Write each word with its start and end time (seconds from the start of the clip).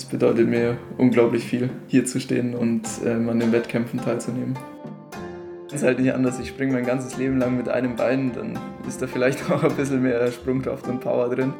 es 0.00 0.06
bedeutet 0.06 0.48
mir 0.48 0.78
unglaublich 0.96 1.44
viel, 1.44 1.68
hier 1.88 2.06
zu 2.06 2.20
stehen 2.20 2.54
und 2.54 2.82
ähm, 3.04 3.28
an 3.28 3.38
den 3.38 3.52
Wettkämpfen 3.52 4.00
teilzunehmen. 4.00 4.56
Es 5.68 5.74
ist 5.74 5.82
halt 5.82 5.98
nicht 5.98 6.14
anders, 6.14 6.40
ich 6.40 6.48
springe 6.48 6.72
mein 6.72 6.86
ganzes 6.86 7.18
Leben 7.18 7.38
lang 7.38 7.54
mit 7.58 7.68
einem 7.68 7.96
Bein, 7.96 8.32
dann 8.32 8.58
ist 8.88 9.02
da 9.02 9.06
vielleicht 9.06 9.50
auch 9.50 9.62
ein 9.62 9.76
bisschen 9.76 10.02
mehr 10.02 10.32
Sprungkraft 10.32 10.88
und 10.88 11.00
Power 11.00 11.28
drin. 11.28 11.52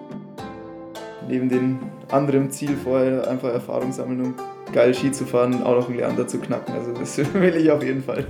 Neben 1.28 1.50
dem 1.50 1.80
anderen 2.10 2.50
Ziel 2.50 2.70
vorher 2.82 3.28
einfach 3.28 3.52
Erfahrung 3.52 3.92
sammeln 3.92 4.22
und 4.22 4.34
geil 4.72 4.94
Ski 4.94 5.12
zu 5.12 5.26
fahren, 5.26 5.62
auch 5.62 5.76
noch 5.76 5.90
ein 5.90 5.98
Leander 5.98 6.26
zu 6.26 6.38
knacken. 6.38 6.74
Also 6.74 6.94
das 6.94 7.18
will 7.34 7.54
ich 7.54 7.70
auf 7.70 7.84
jeden 7.84 8.02
Fall. 8.02 8.26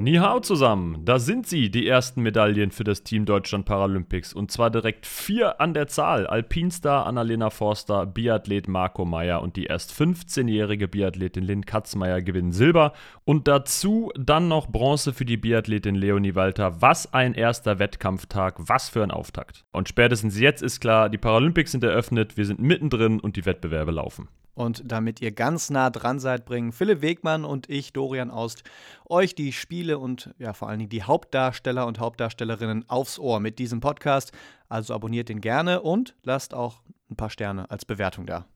Ni 0.00 0.14
hao 0.20 0.38
zusammen, 0.38 1.04
da 1.04 1.18
sind 1.18 1.48
sie, 1.48 1.72
die 1.72 1.88
ersten 1.88 2.22
Medaillen 2.22 2.70
für 2.70 2.84
das 2.84 3.02
Team 3.02 3.24
Deutschland 3.24 3.64
Paralympics. 3.64 4.32
Und 4.32 4.52
zwar 4.52 4.70
direkt 4.70 5.06
vier 5.06 5.60
an 5.60 5.74
der 5.74 5.88
Zahl. 5.88 6.28
Alpinstar 6.28 7.04
Annalena 7.04 7.50
Forster, 7.50 8.06
Biathlet 8.06 8.68
Marco 8.68 9.04
Meyer 9.04 9.42
und 9.42 9.56
die 9.56 9.64
erst 9.64 9.92
15-jährige 9.92 10.86
Biathletin 10.86 11.42
Lynn 11.42 11.66
Katzmeier 11.66 12.22
gewinnen 12.22 12.52
Silber. 12.52 12.92
Und 13.24 13.48
dazu 13.48 14.12
dann 14.16 14.46
noch 14.46 14.68
Bronze 14.68 15.12
für 15.12 15.24
die 15.24 15.36
Biathletin 15.36 15.96
Leonie 15.96 16.36
Walter. 16.36 16.80
Was 16.80 17.12
ein 17.12 17.34
erster 17.34 17.80
Wettkampftag, 17.80 18.54
was 18.68 18.88
für 18.88 19.02
ein 19.02 19.10
Auftakt. 19.10 19.64
Und 19.72 19.88
spätestens 19.88 20.38
jetzt 20.38 20.62
ist 20.62 20.78
klar, 20.78 21.08
die 21.08 21.18
Paralympics 21.18 21.72
sind 21.72 21.82
eröffnet, 21.82 22.36
wir 22.36 22.46
sind 22.46 22.60
mittendrin 22.60 23.18
und 23.18 23.34
die 23.34 23.46
Wettbewerbe 23.46 23.90
laufen. 23.90 24.28
Und 24.58 24.82
damit 24.84 25.20
ihr 25.20 25.30
ganz 25.30 25.70
nah 25.70 25.88
dran 25.88 26.18
seid, 26.18 26.44
bringen 26.44 26.72
Philipp 26.72 27.00
Wegmann 27.00 27.44
und 27.44 27.70
ich, 27.70 27.92
Dorian 27.92 28.28
Aust, 28.28 28.64
euch 29.08 29.36
die 29.36 29.52
Spiele 29.52 30.00
und 30.00 30.34
ja 30.40 30.52
vor 30.52 30.68
allen 30.68 30.80
Dingen 30.80 30.90
die 30.90 31.04
Hauptdarsteller 31.04 31.86
und 31.86 32.00
Hauptdarstellerinnen 32.00 32.90
aufs 32.90 33.20
Ohr 33.20 33.38
mit 33.38 33.60
diesem 33.60 33.78
Podcast. 33.78 34.32
Also 34.68 34.94
abonniert 34.94 35.28
den 35.28 35.40
gerne 35.40 35.80
und 35.80 36.16
lasst 36.24 36.54
auch 36.54 36.82
ein 37.08 37.14
paar 37.14 37.30
Sterne 37.30 37.70
als 37.70 37.84
Bewertung 37.84 38.26
da. 38.26 38.46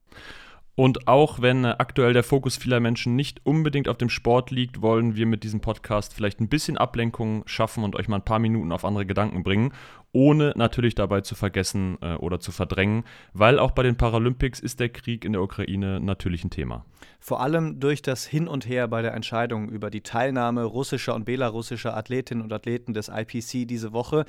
Und 0.75 1.07
auch 1.07 1.41
wenn 1.41 1.67
aktuell 1.67 2.15
der 2.15 2.25
Fokus 2.25 2.57
vieler 2.57 2.81
Menschen 2.81 3.15
nicht 3.15 3.45
unbedingt 3.45 3.89
auf 3.89 3.99
dem 3.99 4.09
Sport 4.09 4.51
liegt, 4.51 4.83
wollen 4.83 5.15
wir 5.15 5.27
mit 5.27 5.45
diesem 5.45 5.61
Podcast 5.61 6.15
vielleicht 6.15 6.41
ein 6.41 6.49
bisschen 6.49 6.79
Ablenkung 6.79 7.45
schaffen 7.47 7.85
und 7.85 7.95
euch 7.95 8.09
mal 8.09 8.17
ein 8.17 8.25
paar 8.25 8.41
Minuten 8.41 8.73
auf 8.73 8.85
andere 8.85 9.07
Gedanken 9.07 9.45
bringen, 9.45 9.73
ohne 10.13 10.53
natürlich 10.57 10.95
dabei 10.95 11.23
zu 11.23 11.35
vergessen 11.35 11.99
äh, 12.01 12.15
oder 12.15 12.39
zu 12.39 12.53
verdrängen, 12.53 13.05
weil 13.33 13.59
auch 13.59 13.71
bei 13.71 13.83
den 13.83 13.97
Paralympics 13.97 14.61
ist 14.61 14.81
der 14.81 14.91
Krieg 14.91 15.25
in 15.25 15.33
der 15.33 15.43
Ukraine 15.43 16.01
natürlich 16.01 16.45
ein 16.45 16.51
Thema. 16.51 16.85
Vor 17.19 17.41
allem 17.41 17.81
durch 17.81 18.03
das 18.03 18.27
Hin 18.27 18.49
und 18.49 18.69
Her 18.69 18.89
bei 18.89 19.03
der 19.03 19.15
Entscheidung 19.15 19.69
über 19.69 19.91
die 19.91 20.03
Teilnahme 20.03 20.65
russischer 20.65 21.15
und 21.15 21.25
belarussischer 21.25 21.97
Athletinnen 21.97 22.43
und 22.43 22.53
Athleten 22.53 22.95
des 22.95 23.09
IPC 23.09 23.67
diese 23.67 23.93
Woche 23.93 24.27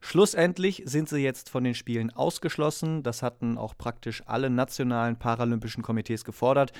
Schlussendlich 0.00 0.82
sind 0.86 1.08
sie 1.08 1.18
jetzt 1.18 1.50
von 1.50 1.64
den 1.64 1.74
Spielen 1.74 2.10
ausgeschlossen. 2.10 3.02
Das 3.02 3.22
hatten 3.22 3.58
auch 3.58 3.76
praktisch 3.76 4.22
alle 4.26 4.50
nationalen 4.50 5.18
paralympischen 5.18 5.82
Komitees 5.82 6.24
gefordert. 6.24 6.72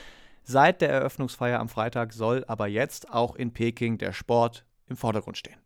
Seit 0.45 0.81
der 0.81 0.91
Eröffnungsfeier 0.91 1.59
am 1.59 1.69
Freitag 1.69 2.13
soll 2.13 2.45
aber 2.47 2.69
jetzt 2.69 3.13
auch 3.13 3.35
in 3.35 3.53
Peking 3.53 3.99
der 3.99 4.13
Sport 4.13 4.65
im 4.89 4.97
Vordergrund 4.97 5.37
stehen. 5.37 5.59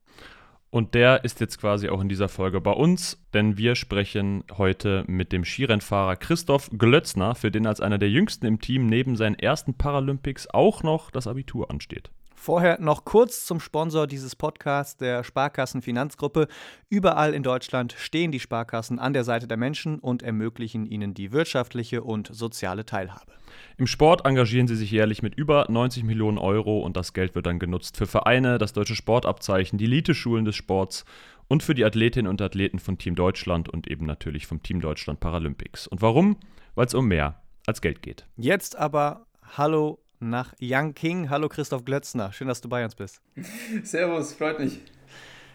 Und 0.71 0.95
der 0.95 1.25
ist 1.25 1.41
jetzt 1.41 1.59
quasi 1.59 1.89
auch 1.89 2.01
in 2.01 2.09
dieser 2.09 2.29
Folge 2.29 2.61
bei 2.61 2.71
uns, 2.71 3.19
denn 3.35 3.59
wir 3.59 3.75
sprechen 3.75 4.45
heute 4.57 5.05
mit 5.09 5.33
dem 5.33 5.45
Skirennfahrer 5.45 6.15
Christoph 6.15 6.71
Glötzner, 6.71 7.35
für 7.35 7.51
den 7.51 7.67
als 7.67 7.81
einer 7.81 7.99
der 7.99 8.09
jüngsten 8.09 8.47
im 8.47 8.61
Team 8.61 8.87
neben 8.87 9.17
seinen 9.17 9.35
ersten 9.35 9.75
Paralympics 9.75 10.47
auch 10.49 10.85
noch 10.85 11.11
das 11.11 11.27
Abitur 11.27 11.71
ansteht. 11.71 12.11
Vorher 12.41 12.81
noch 12.81 13.05
kurz 13.05 13.45
zum 13.45 13.61
Sponsor 13.61 14.07
dieses 14.07 14.35
Podcasts, 14.35 14.97
der 14.97 15.25
Sparkassen 15.25 15.83
Finanzgruppe. 15.83 16.49
Überall 16.89 17.35
in 17.35 17.43
Deutschland 17.43 17.93
stehen 17.93 18.33
die 18.33 18.41
Sparkassen 18.41 18.99
an 18.99 19.13
der 19.13 19.25
Seite 19.25 19.47
der 19.47 19.59
Menschen 19.59 19.99
und 19.99 20.23
ermöglichen 20.23 20.87
ihnen 20.87 21.13
die 21.13 21.33
wirtschaftliche 21.33 22.03
und 22.03 22.35
soziale 22.35 22.87
Teilhabe. 22.87 23.33
Im 23.77 23.87
Sport 23.87 24.25
engagieren 24.25 24.69
sie 24.69 24.77
sich 24.77 24.91
jährlich 24.91 25.23
mit 25.23 25.35
über 25.35 25.67
90 25.69 26.03
Millionen 26.05 26.39
Euro 26.39 26.81
und 26.81 26.97
das 26.97 27.13
Geld 27.13 27.35
wird 27.35 27.45
dann 27.45 27.59
genutzt 27.59 27.99
für 27.99 28.07
Vereine, 28.07 28.57
das 28.57 28.73
deutsche 28.73 28.95
Sportabzeichen, 28.97 29.77
die 29.77 29.85
Elite-Schulen 29.85 30.47
des 30.47 30.57
Sports 30.57 31.05
und 31.47 31.63
für 31.63 31.75
die 31.75 31.85
Athletinnen 31.85 32.31
und 32.31 32.41
Athleten 32.41 32.79
von 32.79 32.97
Team 32.97 33.17
Deutschland 33.17 33.69
und 33.69 33.87
eben 33.87 34.07
natürlich 34.07 34.47
vom 34.47 34.63
Team 34.63 34.81
Deutschland 34.81 35.21
Paralympics. 35.21 35.89
Und 35.89 36.01
warum? 36.01 36.39
Weil 36.75 36.87
es 36.87 36.95
um 36.95 37.07
mehr 37.07 37.43
als 37.67 37.83
Geld 37.83 38.01
geht. 38.01 38.25
Jetzt 38.39 38.79
aber 38.79 39.27
Hallo 39.59 39.99
nach 40.21 40.55
Young 40.61 40.95
King. 40.95 41.31
Hallo 41.31 41.49
Christoph 41.49 41.85
Glötzner, 41.85 42.33
schön, 42.33 42.49
dass 42.49 42.61
du 42.61 42.69
bei 42.69 42.85
uns 42.85 42.95
bist. 42.95 43.21
Servus, 43.83 44.35
freut 44.35 44.61
mich. 44.61 44.81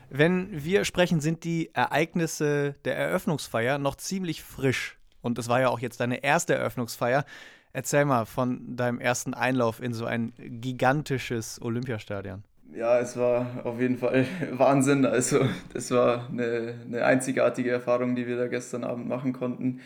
Wenn 0.09 0.63
wir 0.63 0.85
sprechen, 0.85 1.21
sind 1.21 1.43
die 1.43 1.71
Ereignisse 1.73 2.75
der 2.85 2.97
Eröffnungsfeier 2.97 3.77
noch 3.77 3.95
ziemlich 3.95 4.43
frisch. 4.43 4.97
Und 5.21 5.39
es 5.39 5.49
war 5.49 5.61
ja 5.61 5.69
auch 5.69 5.79
jetzt 5.79 5.99
deine 5.99 6.23
erste 6.23 6.53
Eröffnungsfeier. 6.53 7.25
Erzähl 7.73 8.05
mal 8.05 8.25
von 8.25 8.75
deinem 8.75 8.99
ersten 8.99 9.33
Einlauf 9.33 9.81
in 9.81 9.93
so 9.93 10.05
ein 10.05 10.33
gigantisches 10.37 11.61
Olympiastadion. 11.61 12.43
Ja, 12.73 12.99
es 12.99 13.17
war 13.17 13.47
auf 13.63 13.79
jeden 13.79 13.97
Fall 13.97 14.25
Wahnsinn. 14.51 15.05
Also, 15.05 15.47
das 15.73 15.91
war 15.91 16.29
eine, 16.29 16.75
eine 16.85 17.05
einzigartige 17.05 17.71
Erfahrung, 17.71 18.15
die 18.15 18.27
wir 18.27 18.37
da 18.37 18.47
gestern 18.47 18.83
Abend 18.83 19.07
machen 19.07 19.33
konnten. 19.33 19.81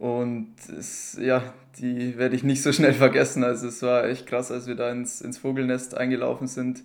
Und 0.00 0.54
es, 0.78 1.18
ja, 1.20 1.42
die 1.78 2.16
werde 2.16 2.34
ich 2.34 2.42
nicht 2.42 2.62
so 2.62 2.72
schnell 2.72 2.94
vergessen. 3.06 3.44
Also 3.44 3.68
es 3.68 3.82
war 3.82 4.08
echt 4.08 4.26
krass, 4.26 4.50
als 4.50 4.66
wir 4.66 4.74
da 4.74 4.90
ins, 4.90 5.20
ins 5.20 5.36
Vogelnest 5.36 5.94
eingelaufen 5.94 6.48
sind. 6.48 6.82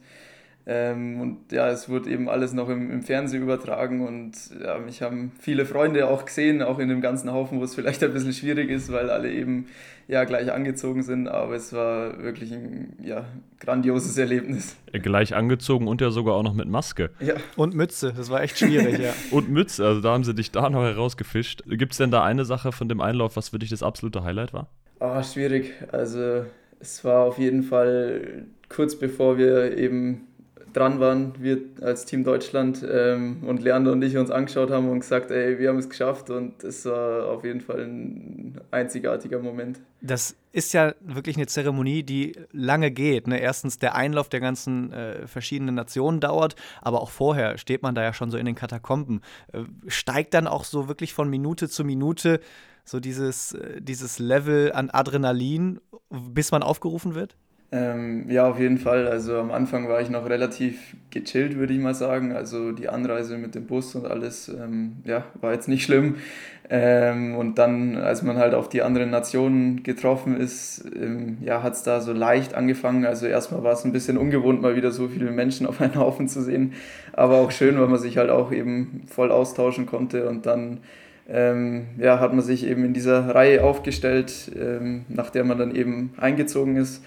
Ähm, 0.67 1.21
und 1.21 1.51
ja, 1.51 1.69
es 1.69 1.89
wurde 1.89 2.09
eben 2.09 2.27
alles 2.27 2.53
noch 2.53 2.69
im, 2.69 2.89
im 2.89 3.03
Fernsehen 3.03 3.43
übertragen 3.43 4.05
und 4.05 4.33
ja, 4.63 4.79
mich 4.79 5.03
haben 5.03 5.31
viele 5.39 5.63
Freunde 5.63 6.07
auch 6.07 6.25
gesehen, 6.25 6.63
auch 6.63 6.79
in 6.79 6.89
dem 6.89 7.01
ganzen 7.01 7.31
Haufen, 7.31 7.59
wo 7.59 7.63
es 7.63 7.75
vielleicht 7.75 8.03
ein 8.03 8.11
bisschen 8.13 8.33
schwierig 8.33 8.71
ist, 8.71 8.91
weil 8.91 9.11
alle 9.11 9.31
eben 9.31 9.67
ja 10.07 10.23
gleich 10.23 10.51
angezogen 10.51 11.03
sind, 11.03 11.27
aber 11.27 11.53
es 11.55 11.71
war 11.71 12.23
wirklich 12.23 12.51
ein 12.51 12.93
ja, 13.03 13.25
grandioses 13.59 14.17
Erlebnis. 14.17 14.75
Äh, 14.91 14.99
gleich 14.99 15.35
angezogen 15.35 15.87
und 15.87 16.01
ja 16.01 16.09
sogar 16.09 16.33
auch 16.33 16.43
noch 16.43 16.55
mit 16.55 16.67
Maske. 16.67 17.11
Ja. 17.19 17.35
Und 17.55 17.75
Mütze, 17.75 18.13
das 18.15 18.31
war 18.31 18.41
echt 18.41 18.57
schwierig, 18.57 18.97
ja. 18.97 19.13
und 19.31 19.49
Mütze, 19.49 19.85
also 19.85 20.01
da 20.01 20.13
haben 20.13 20.23
sie 20.23 20.33
dich 20.33 20.51
da 20.51 20.71
noch 20.71 20.83
herausgefischt. 20.83 21.63
Gibt 21.67 21.91
es 21.91 21.99
denn 21.99 22.09
da 22.09 22.23
eine 22.23 22.43
Sache 22.43 22.71
von 22.71 22.89
dem 22.89 23.01
Einlauf, 23.01 23.35
was 23.35 23.49
für 23.49 23.59
dich 23.59 23.69
das 23.69 23.83
absolute 23.83 24.23
Highlight 24.23 24.51
war? 24.51 24.67
Ah, 24.99 25.21
schwierig. 25.21 25.73
Also 25.91 26.45
es 26.79 27.03
war 27.03 27.25
auf 27.25 27.37
jeden 27.37 27.61
Fall 27.61 28.45
kurz 28.69 28.97
bevor 28.97 29.37
wir 29.37 29.77
eben 29.77 30.27
dran 30.75 30.99
waren, 30.99 31.33
wir 31.39 31.59
als 31.81 32.05
Team 32.05 32.23
Deutschland 32.23 32.85
ähm, 32.87 33.43
und 33.43 33.61
Leander 33.61 33.93
und 33.93 34.01
ich 34.01 34.17
uns 34.17 34.29
angeschaut 34.29 34.69
haben 34.71 34.89
und 34.89 34.99
gesagt, 34.99 35.31
ey, 35.31 35.57
wir 35.57 35.69
haben 35.69 35.77
es 35.77 35.89
geschafft 35.89 36.29
und 36.29 36.63
es 36.63 36.85
war 36.85 37.29
auf 37.29 37.43
jeden 37.43 37.61
Fall 37.61 37.79
ein 37.81 38.59
einzigartiger 38.71 39.39
Moment. 39.39 39.79
Das 40.01 40.35
ist 40.51 40.73
ja 40.73 40.93
wirklich 41.01 41.37
eine 41.37 41.47
Zeremonie, 41.47 42.03
die 42.03 42.33
lange 42.51 42.91
geht. 42.91 43.27
Ne? 43.27 43.39
Erstens 43.39 43.79
der 43.79 43.95
Einlauf 43.95 44.29
der 44.29 44.41
ganzen 44.41 44.91
äh, 44.91 45.27
verschiedenen 45.27 45.75
Nationen 45.75 46.19
dauert, 46.19 46.55
aber 46.81 47.01
auch 47.01 47.09
vorher 47.09 47.57
steht 47.57 47.81
man 47.81 47.95
da 47.95 48.03
ja 48.03 48.13
schon 48.13 48.29
so 48.29 48.37
in 48.37 48.45
den 48.45 48.55
Katakomben. 48.55 49.21
Äh, 49.53 49.63
steigt 49.87 50.33
dann 50.33 50.47
auch 50.47 50.65
so 50.65 50.87
wirklich 50.87 51.13
von 51.13 51.29
Minute 51.29 51.69
zu 51.69 51.85
Minute 51.85 52.41
so 52.83 52.99
dieses, 52.99 53.53
äh, 53.53 53.81
dieses 53.81 54.19
Level 54.19 54.71
an 54.73 54.89
Adrenalin, 54.89 55.79
bis 56.09 56.51
man 56.51 56.63
aufgerufen 56.63 57.15
wird? 57.15 57.35
Ähm, 57.71 58.29
ja, 58.29 58.47
auf 58.47 58.59
jeden 58.59 58.77
Fall. 58.77 59.07
Also 59.07 59.37
am 59.37 59.51
Anfang 59.51 59.89
war 59.89 59.99
ich 59.99 60.09
noch 60.09 60.29
relativ 60.29 60.95
gechillt, 61.09 61.57
würde 61.57 61.73
ich 61.73 61.79
mal 61.79 61.95
sagen. 61.95 62.31
Also 62.31 62.71
die 62.71 62.89
Anreise 62.89 63.37
mit 63.37 63.55
dem 63.55 63.65
Bus 63.65 63.95
und 63.95 64.05
alles, 64.05 64.49
ähm, 64.49 64.97
ja, 65.03 65.25
war 65.41 65.51
jetzt 65.53 65.67
nicht 65.67 65.83
schlimm. 65.83 66.15
Ähm, 66.69 67.35
und 67.35 67.57
dann, 67.57 67.97
als 67.97 68.23
man 68.23 68.37
halt 68.37 68.53
auf 68.53 68.69
die 68.69 68.81
anderen 68.81 69.09
Nationen 69.09 69.83
getroffen 69.83 70.39
ist, 70.39 70.83
ähm, 70.95 71.37
ja, 71.41 71.63
hat 71.63 71.73
es 71.73 71.83
da 71.83 72.01
so 72.01 72.13
leicht 72.13 72.53
angefangen. 72.53 73.05
Also 73.05 73.25
erstmal 73.25 73.63
war 73.63 73.73
es 73.73 73.83
ein 73.83 73.91
bisschen 73.91 74.17
ungewohnt, 74.17 74.61
mal 74.61 74.75
wieder 74.75 74.91
so 74.91 75.07
viele 75.07 75.31
Menschen 75.31 75.67
auf 75.67 75.81
einen 75.81 75.95
Haufen 75.95 76.27
zu 76.27 76.41
sehen. 76.41 76.73
Aber 77.13 77.37
auch 77.37 77.51
schön, 77.51 77.79
weil 77.79 77.87
man 77.87 77.99
sich 77.99 78.17
halt 78.17 78.29
auch 78.29 78.51
eben 78.51 79.03
voll 79.07 79.31
austauschen 79.31 79.85
konnte 79.85 80.29
und 80.29 80.45
dann 80.45 80.79
ähm, 81.27 81.87
ja, 81.97 82.19
hat 82.19 82.33
man 82.33 82.43
sich 82.43 82.65
eben 82.65 82.85
in 82.85 82.93
dieser 82.93 83.33
Reihe 83.33 83.63
aufgestellt, 83.63 84.51
ähm, 84.55 85.05
nach 85.09 85.31
der 85.31 85.43
man 85.43 85.57
dann 85.57 85.75
eben 85.75 86.13
eingezogen 86.17 86.77
ist. 86.77 87.03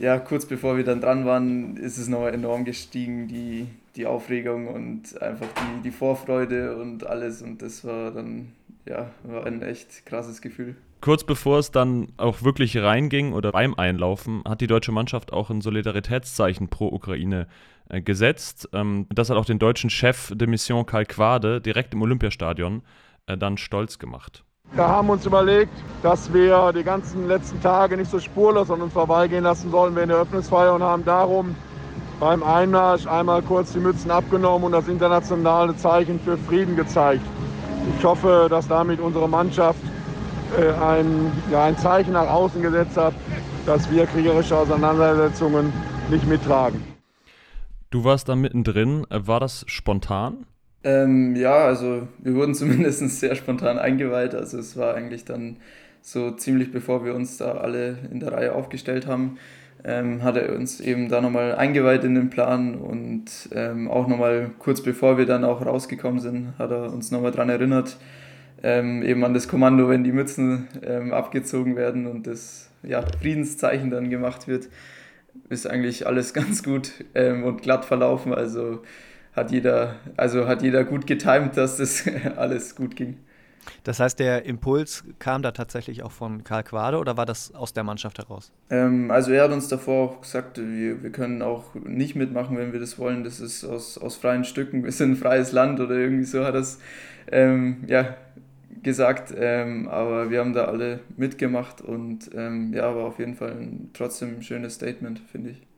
Ja, 0.00 0.18
kurz 0.18 0.46
bevor 0.46 0.76
wir 0.76 0.84
dann 0.84 1.00
dran 1.00 1.26
waren, 1.26 1.76
ist 1.76 1.98
es 1.98 2.08
noch 2.08 2.26
enorm 2.26 2.64
gestiegen, 2.64 3.28
die, 3.28 3.66
die 3.96 4.06
Aufregung 4.06 4.66
und 4.66 5.20
einfach 5.20 5.46
die, 5.46 5.82
die 5.82 5.90
Vorfreude 5.90 6.76
und 6.76 7.06
alles. 7.06 7.42
Und 7.42 7.62
das 7.62 7.84
war 7.84 8.10
dann 8.10 8.52
ja, 8.86 9.10
war 9.22 9.46
ein 9.46 9.62
echt 9.62 10.06
krasses 10.06 10.40
Gefühl. 10.40 10.76
Kurz 11.00 11.24
bevor 11.24 11.58
es 11.58 11.70
dann 11.70 12.08
auch 12.18 12.42
wirklich 12.42 12.76
reinging 12.76 13.32
oder 13.32 13.52
beim 13.52 13.74
Einlaufen, 13.74 14.42
hat 14.46 14.60
die 14.60 14.66
deutsche 14.66 14.92
Mannschaft 14.92 15.32
auch 15.32 15.48
ein 15.48 15.62
Solidaritätszeichen 15.62 16.68
pro 16.68 16.88
Ukraine 16.88 17.46
äh, 17.88 18.02
gesetzt. 18.02 18.68
Ähm, 18.72 19.06
das 19.08 19.30
hat 19.30 19.38
auch 19.38 19.46
den 19.46 19.58
deutschen 19.58 19.88
Chef 19.88 20.32
de 20.34 20.46
Mission 20.46 20.84
Karl 20.84 21.06
Quade 21.06 21.60
direkt 21.60 21.94
im 21.94 22.02
Olympiastadion 22.02 22.82
äh, 23.26 23.38
dann 23.38 23.56
stolz 23.56 23.98
gemacht. 23.98 24.44
Wir 24.72 24.86
haben 24.86 25.10
uns 25.10 25.26
überlegt, 25.26 25.72
dass 26.02 26.32
wir 26.32 26.72
die 26.72 26.84
ganzen 26.84 27.26
letzten 27.26 27.60
Tage 27.60 27.96
nicht 27.96 28.10
so 28.10 28.20
spurlos 28.20 28.70
an 28.70 28.80
uns 28.80 28.92
vorbeigehen 28.92 29.42
lassen 29.42 29.70
sollen 29.70 29.96
in 29.96 30.08
der 30.08 30.18
Eröffnungsfeier 30.18 30.74
und 30.74 30.82
haben 30.82 31.04
darum 31.04 31.56
beim 32.20 32.42
Einmarsch 32.42 33.06
einmal 33.06 33.42
kurz 33.42 33.72
die 33.72 33.80
Mützen 33.80 34.10
abgenommen 34.10 34.66
und 34.66 34.72
das 34.72 34.86
internationale 34.86 35.76
Zeichen 35.76 36.20
für 36.20 36.36
Frieden 36.36 36.76
gezeigt. 36.76 37.22
Ich 37.98 38.04
hoffe, 38.04 38.46
dass 38.48 38.68
damit 38.68 39.00
unsere 39.00 39.28
Mannschaft 39.28 39.80
äh, 40.56 40.70
ein, 40.72 41.32
ja, 41.50 41.64
ein 41.64 41.76
Zeichen 41.76 42.12
nach 42.12 42.28
außen 42.28 42.62
gesetzt 42.62 42.96
hat, 42.96 43.14
dass 43.66 43.90
wir 43.90 44.06
kriegerische 44.06 44.56
Auseinandersetzungen 44.56 45.72
nicht 46.10 46.26
mittragen. 46.28 46.82
Du 47.90 48.04
warst 48.04 48.28
da 48.28 48.36
mittendrin. 48.36 49.04
War 49.10 49.40
das 49.40 49.64
spontan? 49.66 50.46
Ähm, 50.82 51.36
ja, 51.36 51.66
also 51.66 52.08
wir 52.18 52.34
wurden 52.34 52.54
zumindest 52.56 53.20
sehr 53.20 53.34
spontan 53.34 53.78
eingeweiht. 53.78 54.34
Also 54.34 54.58
es 54.58 54.76
war 54.76 54.94
eigentlich 54.94 55.24
dann 55.24 55.56
so 56.02 56.30
ziemlich 56.30 56.72
bevor 56.72 57.04
wir 57.04 57.14
uns 57.14 57.36
da 57.36 57.52
alle 57.52 57.98
in 58.10 58.20
der 58.20 58.32
Reihe 58.32 58.54
aufgestellt 58.54 59.06
haben, 59.06 59.38
ähm, 59.84 60.22
hat 60.22 60.36
er 60.36 60.54
uns 60.54 60.80
eben 60.80 61.08
da 61.08 61.20
nochmal 61.20 61.54
eingeweiht 61.54 62.04
in 62.04 62.14
den 62.14 62.30
Plan 62.30 62.74
und 62.74 63.24
ähm, 63.54 63.90
auch 63.90 64.06
nochmal 64.08 64.50
kurz 64.58 64.82
bevor 64.82 65.18
wir 65.18 65.26
dann 65.26 65.44
auch 65.44 65.64
rausgekommen 65.64 66.20
sind, 66.20 66.54
hat 66.58 66.70
er 66.70 66.92
uns 66.92 67.10
nochmal 67.10 67.32
daran 67.32 67.50
erinnert, 67.50 67.98
ähm, 68.62 69.02
eben 69.02 69.24
an 69.24 69.34
das 69.34 69.48
Kommando, 69.48 69.88
wenn 69.88 70.04
die 70.04 70.12
Mützen 70.12 70.68
ähm, 70.82 71.12
abgezogen 71.12 71.76
werden 71.76 72.06
und 72.06 72.26
das 72.26 72.70
ja, 72.82 73.02
Friedenszeichen 73.20 73.90
dann 73.90 74.10
gemacht 74.10 74.48
wird, 74.48 74.68
ist 75.48 75.66
eigentlich 75.66 76.06
alles 76.06 76.34
ganz 76.34 76.62
gut 76.62 76.92
ähm, 77.14 77.44
und 77.44 77.62
glatt 77.62 77.84
verlaufen. 77.84 78.34
Also 78.34 78.82
hat 79.40 79.50
jeder, 79.50 79.96
also 80.16 80.46
hat 80.46 80.62
jeder 80.62 80.84
gut 80.84 81.06
getimt, 81.06 81.56
dass 81.56 81.78
das 81.78 82.04
alles 82.36 82.76
gut 82.76 82.94
ging. 82.96 83.16
Das 83.84 84.00
heißt, 84.00 84.18
der 84.18 84.44
Impuls 84.46 85.04
kam 85.18 85.42
da 85.42 85.52
tatsächlich 85.52 86.02
auch 86.02 86.12
von 86.12 86.44
Karl 86.44 86.64
Quade 86.64 86.98
oder 86.98 87.16
war 87.16 87.26
das 87.26 87.54
aus 87.54 87.72
der 87.72 87.84
Mannschaft 87.84 88.18
heraus? 88.18 88.52
Ähm, 88.70 89.10
also 89.10 89.32
er 89.32 89.44
hat 89.44 89.52
uns 89.52 89.68
davor 89.68 90.10
auch 90.10 90.20
gesagt, 90.22 90.58
wir, 90.58 91.02
wir 91.02 91.10
können 91.10 91.42
auch 91.42 91.74
nicht 91.74 92.16
mitmachen, 92.16 92.56
wenn 92.56 92.72
wir 92.72 92.80
das 92.80 92.98
wollen. 92.98 93.24
Das 93.24 93.40
ist 93.40 93.64
aus, 93.64 93.98
aus 93.98 94.16
freien 94.16 94.44
Stücken, 94.44 94.84
wir 94.84 94.92
sind 94.92 95.12
ein 95.12 95.16
freies 95.16 95.52
Land 95.52 95.80
oder 95.80 95.94
irgendwie 95.94 96.24
so 96.24 96.44
hat 96.44 96.54
er 96.54 96.60
es 96.60 96.78
ähm, 97.30 97.84
ja, 97.86 98.16
gesagt. 98.82 99.34
Ähm, 99.36 99.88
aber 99.88 100.30
wir 100.30 100.40
haben 100.40 100.52
da 100.52 100.64
alle 100.64 101.00
mitgemacht 101.16 101.80
und 101.80 102.30
ähm, 102.34 102.72
ja, 102.72 102.94
war 102.94 103.04
auf 103.04 103.18
jeden 103.18 103.34
Fall 103.34 103.52
ein, 103.52 103.90
trotzdem 103.92 104.38
ein 104.38 104.42
schönes 104.42 104.74
Statement, 104.74 105.20
finde 105.30 105.50
ich. 105.50 105.69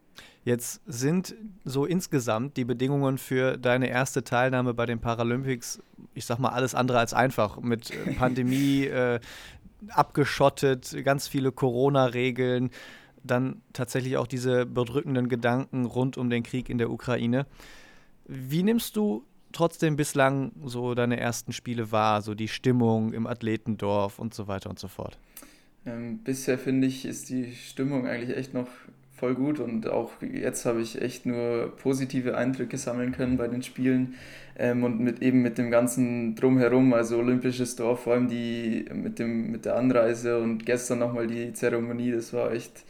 Jetzt 0.45 0.81
sind 0.87 1.37
so 1.65 1.87
insgesamt 1.87 2.57
die 2.57 2.65
Bedingungen 2.65 3.17
für 3.17 3.57
deine 3.57 3.89
erste 3.89 4.25
Teilnahme 4.25 4.75
bei 4.75 4.87
den 4.87 4.99
Paralympics, 4.99 5.81
ich 6.15 6.25
sag 6.25 6.39
mal, 6.41 6.49
alles 6.49 6.75
andere 6.75 6.99
als 6.99 7.15
einfach. 7.15 7.61
Mit 7.61 7.91
äh, 7.91 8.13
Pandemie 8.19 8.85
äh, 8.85 9.21
abgeschottet, 9.89 10.97
ganz 11.05 11.29
viele 11.29 11.53
Corona-Regeln, 11.53 12.71
dann 13.23 13.63
tatsächlich 13.73 14.17
auch 14.17 14.27
diese 14.27 14.67
bedrückenden 14.67 15.29
Gedanken 15.29 15.85
rund 15.85 16.19
um 16.19 16.29
den 16.29 16.43
Krieg 16.43 16.69
in 16.69 16.79
der 16.79 16.91
Ukraine. 16.91 17.47
Wie 18.27 18.65
nimmst 18.65 18.97
du 18.97 19.25
trotzdem 19.53 19.97
bislang 19.97 20.53
so 20.65 20.95
deine 20.95 21.21
ersten 21.21 21.53
Spiele 21.53 21.93
wahr, 21.93 22.23
so 22.23 22.35
die 22.35 22.49
Stimmung 22.49 23.13
im 23.13 23.29
Athletendorf 23.29 24.19
und 24.19 24.35
so 24.35 24.49
weiter 24.49 24.71
und 24.71 24.79
so 24.79 24.89
fort? 24.89 25.19
Ähm, 25.85 26.19
bisher 26.19 26.59
finde 26.59 26.87
ich, 26.87 27.05
ist 27.05 27.29
die 27.29 27.55
Stimmung 27.55 28.07
eigentlich 28.07 28.37
echt 28.37 28.55
noch 28.55 28.69
voll 29.23 29.37
gut 29.37 29.61
und 29.61 29.89
auch 29.89 30.11
jetzt 30.21 30.67
habe 30.67 30.81
ich 30.81 31.01
echt 31.01 31.27
nur 31.27 31.77
positive 31.81 32.37
Eindrücke 32.37 32.77
sammeln 32.77 33.13
können 33.13 33.37
bei 33.37 33.47
den 33.47 33.63
Spielen 33.63 34.15
ähm, 34.59 34.83
und 34.83 34.99
mit 34.99 35.23
eben 35.23 35.43
mit 35.43 35.59
dem 35.59 35.71
ganzen 35.71 36.35
Drumherum, 36.35 36.93
also 36.93 37.19
Olympisches 37.19 37.77
Dorf, 37.77 38.03
vor 38.03 38.15
allem 38.15 38.27
die 38.27 38.85
mit, 38.93 39.21
dem, 39.21 39.53
mit 39.53 39.65
der 39.65 39.77
Anreise 39.77 40.41
und 40.41 40.67
gestern 40.67 40.99
nochmal 40.99 41.29
die 41.29 41.53
Zeremonie, 41.53 42.11
das 42.11 42.33
war 42.33 42.51
echt 42.51 42.83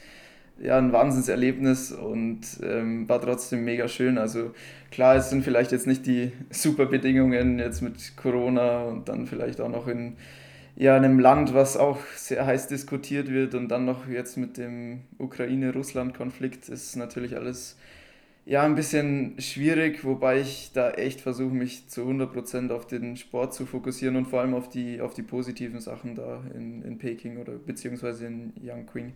ja, 0.59 0.79
ein 0.79 0.91
Wahnsinnserlebnis 0.91 1.93
und 1.93 2.41
ähm, 2.63 3.07
war 3.11 3.21
trotzdem 3.21 3.67
mega 3.67 3.87
schön. 3.87 4.17
Also 4.17 4.53
klar, 4.91 5.17
es 5.17 5.29
sind 5.29 5.45
vielleicht 5.45 5.71
jetzt 5.71 5.87
nicht 5.87 6.07
die 6.07 6.33
super 6.49 6.87
Bedingungen 6.87 7.59
jetzt 7.59 7.83
mit 7.83 8.17
Corona 8.17 8.85
und 8.85 9.07
dann 9.11 9.27
vielleicht 9.27 9.61
auch 9.61 9.69
noch 9.69 9.87
in 9.87 10.17
ja, 10.77 10.97
einem 10.97 11.19
Land, 11.19 11.55
was 11.55 11.77
auch 11.77 11.99
sehr 12.17 12.47
heiß 12.47 12.69
diskutiert 12.69 13.31
wird 13.31 13.55
und 13.55 13.69
dann 13.69 13.85
noch 13.85 14.09
jetzt 14.09 14.37
mit 14.37 14.57
dem 14.57 15.03
Ukraine-Russland-Konflikt 15.19 16.69
ist 16.69 16.97
natürlich 16.97 17.37
alles 17.37 17.77
ja 18.45 18.65
ein 18.65 18.75
bisschen 18.75 19.39
schwierig, 19.39 20.05
wobei 20.05 20.41
ich 20.41 20.73
da 20.73 20.91
echt 20.91 21.21
versuche, 21.21 21.55
mich 21.55 21.89
zu 21.89 22.03
100% 22.03 22.73
auf 22.73 22.87
den 22.87 23.17
Sport 23.17 23.55
zu 23.55 23.67
fokussieren 23.67 24.17
und 24.17 24.27
vor 24.27 24.41
allem 24.41 24.55
auf 24.55 24.69
die, 24.69 25.01
auf 25.01 25.15
die 25.15 25.23
positiven 25.23 25.81
Sachen 25.81 26.15
da 26.15 26.43
in, 26.55 26.83
in 26.83 26.99
Peking 26.99 27.39
oder 27.39 27.53
beziehungsweise 27.53 28.27
in 28.27 28.53
Yangqing. 28.61 29.13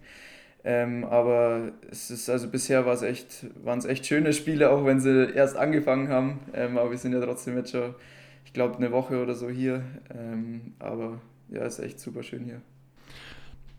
Ähm, 0.64 1.05
aber 1.05 1.73
es 1.91 2.11
ist 2.11 2.29
also 2.29 2.49
bisher 2.49 2.87
war 2.87 2.94
es 2.94 3.03
echt, 3.03 3.47
waren 3.64 3.79
es 3.79 3.85
echt 3.85 4.06
schöne 4.06 4.32
Spiele, 4.32 4.70
auch 4.70 4.85
wenn 4.85 5.00
sie 5.00 5.31
erst 5.32 5.56
angefangen 5.56 6.08
haben. 6.08 6.41
Ähm, 6.55 6.76
aber 6.76 6.91
wir 6.91 6.99
sind 6.99 7.12
ja 7.12 7.20
trotzdem 7.20 7.56
jetzt 7.56 7.70
schon, 7.70 7.94
ich 8.44 8.53
glaube, 8.53 8.76
eine 8.76 8.93
Woche 8.93 9.23
oder 9.23 9.35
so 9.35 9.49
hier. 9.49 9.82
Ähm, 10.12 10.75
aber 10.79 11.20
ja, 11.48 11.64
ist 11.64 11.78
echt 11.78 12.00
super 12.00 12.22
schön 12.22 12.44
hier. 12.44 12.62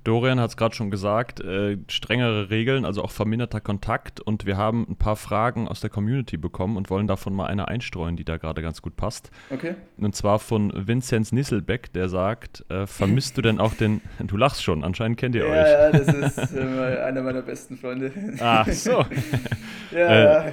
Dorian 0.07 0.39
hat 0.39 0.51
es 0.51 0.55
gerade 0.55 0.73
schon 0.73 0.89
gesagt, 0.89 1.41
äh, 1.41 1.77
strengere 1.89 2.49
Regeln, 2.49 2.85
also 2.85 3.03
auch 3.03 3.11
verminderter 3.11 3.59
Kontakt. 3.59 4.21
Und 4.21 4.45
wir 4.45 4.55
haben 4.55 4.87
ein 4.89 4.95
paar 4.95 5.17
Fragen 5.17 5.67
aus 5.67 5.81
der 5.81 5.89
Community 5.89 6.37
bekommen 6.37 6.77
und 6.77 6.89
wollen 6.89 7.07
davon 7.07 7.33
mal 7.33 7.47
eine 7.47 7.67
einstreuen, 7.67 8.15
die 8.15 8.23
da 8.23 8.37
gerade 8.37 8.61
ganz 8.61 8.81
gut 8.81 8.95
passt. 8.95 9.31
Okay. 9.49 9.75
Und 9.97 10.15
zwar 10.15 10.39
von 10.39 10.71
Vinzenz 10.87 11.33
Nisselbeck, 11.33 11.91
der 11.91 12.07
sagt, 12.07 12.63
äh, 12.69 12.87
vermisst 12.87 13.37
du 13.37 13.41
denn 13.41 13.59
auch 13.59 13.73
den, 13.73 13.99
du 14.19 14.37
lachst 14.37 14.63
schon, 14.63 14.85
anscheinend 14.85 15.17
kennt 15.17 15.35
ihr 15.35 15.45
ja, 15.45 15.51
euch. 15.51 15.71
Ja, 15.71 15.91
das 15.91 16.37
ist 16.37 16.55
äh, 16.55 17.03
einer 17.03 17.21
meiner 17.21 17.41
besten 17.41 17.75
Freunde. 17.75 18.13
Ach 18.39 18.65
so. 18.69 19.03
ja, 19.91 20.45
äh, 20.45 20.51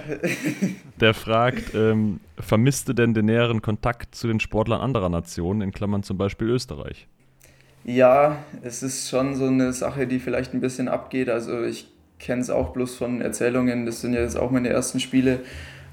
der 0.98 1.14
fragt, 1.14 1.76
ähm, 1.76 2.18
vermisst 2.40 2.88
du 2.88 2.92
denn 2.92 3.14
den 3.14 3.26
näheren 3.26 3.62
Kontakt 3.62 4.16
zu 4.16 4.26
den 4.26 4.40
Sportlern 4.40 4.80
anderer 4.80 5.10
Nationen, 5.10 5.60
in 5.60 5.70
Klammern 5.70 6.02
zum 6.02 6.18
Beispiel 6.18 6.48
Österreich? 6.48 7.06
Ja, 7.84 8.38
es 8.62 8.82
ist 8.82 9.10
schon 9.10 9.34
so 9.34 9.46
eine 9.46 9.72
Sache, 9.74 10.06
die 10.06 10.18
vielleicht 10.18 10.54
ein 10.54 10.60
bisschen 10.60 10.88
abgeht. 10.88 11.28
Also 11.28 11.62
ich 11.62 11.86
kenne 12.18 12.40
es 12.40 12.48
auch 12.48 12.70
bloß 12.70 12.96
von 12.96 13.20
Erzählungen, 13.20 13.84
das 13.84 14.00
sind 14.00 14.14
ja 14.14 14.20
jetzt 14.20 14.38
auch 14.38 14.50
meine 14.50 14.70
ersten 14.70 15.00
Spiele, 15.00 15.40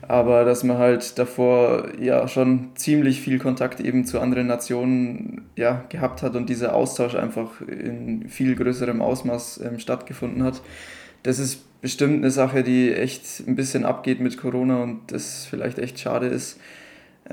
aber 0.08 0.46
dass 0.46 0.64
man 0.64 0.78
halt 0.78 1.20
davor 1.20 1.90
ja 2.00 2.28
schon 2.30 2.70
ziemlich 2.76 3.20
viel 3.20 3.40
Kontakt 3.40 3.82
eben 3.82 4.06
zu 4.06 4.22
anderen 4.22 4.48
Nationen 4.48 5.50
ja, 5.58 5.84
gehabt 5.90 6.24
hat 6.24 6.36
und 6.36 6.50
dieser 6.50 6.74
Austausch 6.74 7.16
einfach 7.16 7.60
in 7.62 8.30
viel 8.30 8.56
größerem 8.56 9.02
Ausmaß 9.02 9.62
ähm, 9.66 9.80
stattgefunden 9.80 10.44
hat. 10.44 10.62
Das 11.24 11.40
ist 11.40 11.82
bestimmt 11.82 12.18
eine 12.18 12.32
Sache, 12.32 12.64
die 12.64 12.94
echt 12.94 13.44
ein 13.46 13.56
bisschen 13.56 13.84
abgeht 13.84 14.22
mit 14.22 14.38
Corona 14.38 14.82
und 14.82 15.12
das 15.12 15.46
vielleicht 15.50 15.80
echt 15.80 16.00
schade 16.00 16.28
ist. 16.28 16.58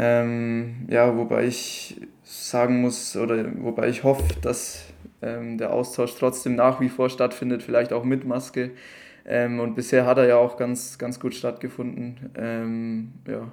Ähm, 0.00 0.87
ja, 0.89 1.17
wobei 1.17 1.47
ich 1.47 2.00
sagen 2.23 2.81
muss 2.81 3.17
oder 3.17 3.45
wobei 3.56 3.89
ich 3.89 4.05
hoffe, 4.05 4.23
dass 4.41 4.85
ähm, 5.23 5.59
der 5.59 5.73
Austausch 5.73 6.15
trotzdem 6.17 6.55
nach 6.55 6.81
wie 6.81 6.88
vor 6.88 7.11
stattfindet, 7.11 7.64
vielleicht 7.64 7.93
auch 7.93 8.05
mit 8.05 8.25
Maske. 8.25 8.71
Ähm, 9.26 9.59
und 9.59 9.75
bisher 9.75 10.07
hat 10.07 10.19
er 10.19 10.28
ja 10.28 10.37
auch 10.37 10.57
ganz, 10.57 10.99
ganz 10.99 11.19
gut 11.19 11.35
stattgefunden. 11.35 12.31
Ähm, 12.37 13.12
ja. 13.26 13.50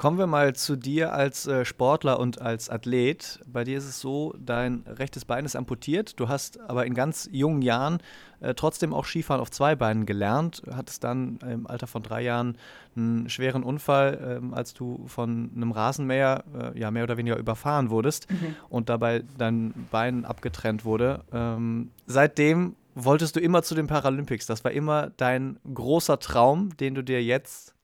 Kommen 0.00 0.16
wir 0.16 0.26
mal 0.26 0.54
zu 0.56 0.76
dir 0.76 1.12
als 1.12 1.46
äh, 1.46 1.66
Sportler 1.66 2.18
und 2.20 2.40
als 2.40 2.70
Athlet. 2.70 3.38
Bei 3.46 3.64
dir 3.64 3.76
ist 3.76 3.84
es 3.84 4.00
so, 4.00 4.34
dein 4.38 4.82
rechtes 4.86 5.26
Bein 5.26 5.44
ist 5.44 5.56
amputiert. 5.56 6.18
Du 6.18 6.30
hast 6.30 6.58
aber 6.58 6.86
in 6.86 6.94
ganz 6.94 7.28
jungen 7.30 7.60
Jahren 7.60 7.98
äh, 8.40 8.54
trotzdem 8.54 8.94
auch 8.94 9.04
Skifahren 9.04 9.42
auf 9.42 9.50
zwei 9.50 9.76
Beinen 9.76 10.06
gelernt. 10.06 10.62
Hattest 10.74 11.04
dann 11.04 11.38
im 11.46 11.66
Alter 11.66 11.86
von 11.86 12.02
drei 12.02 12.22
Jahren 12.22 12.56
einen 12.96 13.28
schweren 13.28 13.62
Unfall, 13.62 14.40
äh, 14.42 14.56
als 14.56 14.72
du 14.72 15.04
von 15.06 15.50
einem 15.54 15.70
Rasenmäher 15.70 16.44
äh, 16.58 16.80
ja 16.80 16.90
mehr 16.90 17.04
oder 17.04 17.18
weniger 17.18 17.36
überfahren 17.36 17.90
wurdest 17.90 18.30
mhm. 18.30 18.56
und 18.70 18.88
dabei 18.88 19.22
dein 19.36 19.74
Bein 19.90 20.24
abgetrennt 20.24 20.86
wurde. 20.86 21.24
Ähm, 21.30 21.90
seitdem 22.06 22.74
wolltest 22.94 23.36
du 23.36 23.40
immer 23.40 23.62
zu 23.62 23.74
den 23.74 23.86
Paralympics. 23.86 24.46
Das 24.46 24.64
war 24.64 24.70
immer 24.70 25.10
dein 25.18 25.58
großer 25.74 26.18
Traum, 26.20 26.74
den 26.78 26.94
du 26.94 27.04
dir 27.04 27.22
jetzt 27.22 27.74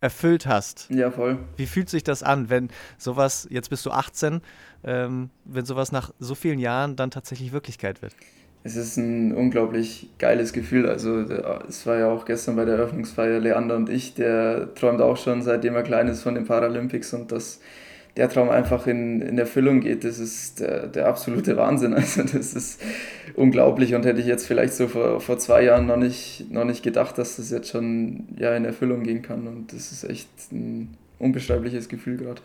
erfüllt 0.00 0.46
hast. 0.46 0.88
Ja, 0.90 1.10
voll. 1.10 1.38
Wie 1.56 1.66
fühlt 1.66 1.88
sich 1.88 2.02
das 2.02 2.22
an, 2.22 2.48
wenn 2.50 2.68
sowas, 2.98 3.46
jetzt 3.50 3.70
bist 3.70 3.84
du 3.84 3.90
18, 3.90 4.40
ähm, 4.84 5.30
wenn 5.44 5.64
sowas 5.64 5.92
nach 5.92 6.12
so 6.18 6.34
vielen 6.34 6.58
Jahren 6.58 6.96
dann 6.96 7.10
tatsächlich 7.10 7.52
Wirklichkeit 7.52 8.02
wird? 8.02 8.14
Es 8.62 8.76
ist 8.76 8.98
ein 8.98 9.34
unglaublich 9.34 10.10
geiles 10.18 10.52
Gefühl. 10.52 10.86
Also 10.86 11.20
es 11.20 11.86
war 11.86 11.98
ja 11.98 12.10
auch 12.10 12.26
gestern 12.26 12.56
bei 12.56 12.66
der 12.66 12.76
Eröffnungsfeier 12.76 13.40
Leander 13.40 13.76
und 13.76 13.88
ich, 13.88 14.14
der 14.14 14.74
träumt 14.74 15.00
auch 15.00 15.16
schon 15.16 15.42
seitdem 15.42 15.74
er 15.74 15.82
klein 15.82 16.08
ist 16.08 16.22
von 16.22 16.34
den 16.34 16.44
Paralympics 16.44 17.14
und 17.14 17.32
das 17.32 17.60
der 18.16 18.28
Traum 18.28 18.50
einfach 18.50 18.86
in, 18.86 19.20
in 19.20 19.38
Erfüllung 19.38 19.80
geht, 19.80 20.04
das 20.04 20.18
ist 20.18 20.60
der, 20.60 20.86
der 20.86 21.08
absolute 21.08 21.56
Wahnsinn. 21.56 21.94
Also 22.00 22.22
das 22.22 22.54
ist 22.54 22.82
unglaublich 23.34 23.94
und 23.94 24.04
hätte 24.04 24.20
ich 24.20 24.26
jetzt 24.26 24.46
vielleicht 24.46 24.72
so 24.72 24.88
vor, 24.88 25.20
vor 25.20 25.38
zwei 25.38 25.62
Jahren 25.64 25.86
noch 25.86 25.96
nicht, 25.96 26.46
noch 26.50 26.64
nicht 26.64 26.82
gedacht, 26.82 27.18
dass 27.18 27.36
das 27.36 27.50
jetzt 27.50 27.70
schon 27.70 28.24
ja, 28.38 28.56
in 28.56 28.64
Erfüllung 28.64 29.02
gehen 29.02 29.22
kann. 29.22 29.46
Und 29.46 29.72
das 29.72 29.92
ist 29.92 30.04
echt 30.04 30.28
ein 30.50 30.96
unbeschreibliches 31.18 31.88
Gefühl 31.88 32.16
gerade. 32.16 32.40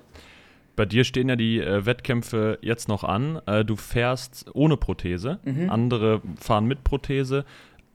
Bei 0.75 0.86
dir 0.86 1.03
stehen 1.05 1.29
ja 1.29 1.36
die 1.36 1.60
äh, 1.60 1.86
Wettkämpfe 1.86 2.60
jetzt 2.62 2.89
noch 2.89 3.03
an. 3.03 3.41
Äh, 3.45 3.63
du 3.63 3.75
fährst 3.75 4.45
ohne 4.53 4.77
Prothese, 4.77 5.39
mhm. 5.45 5.69
andere 5.69 6.22
fahren 6.39 6.65
mit 6.65 6.84
Prothese. 6.84 7.45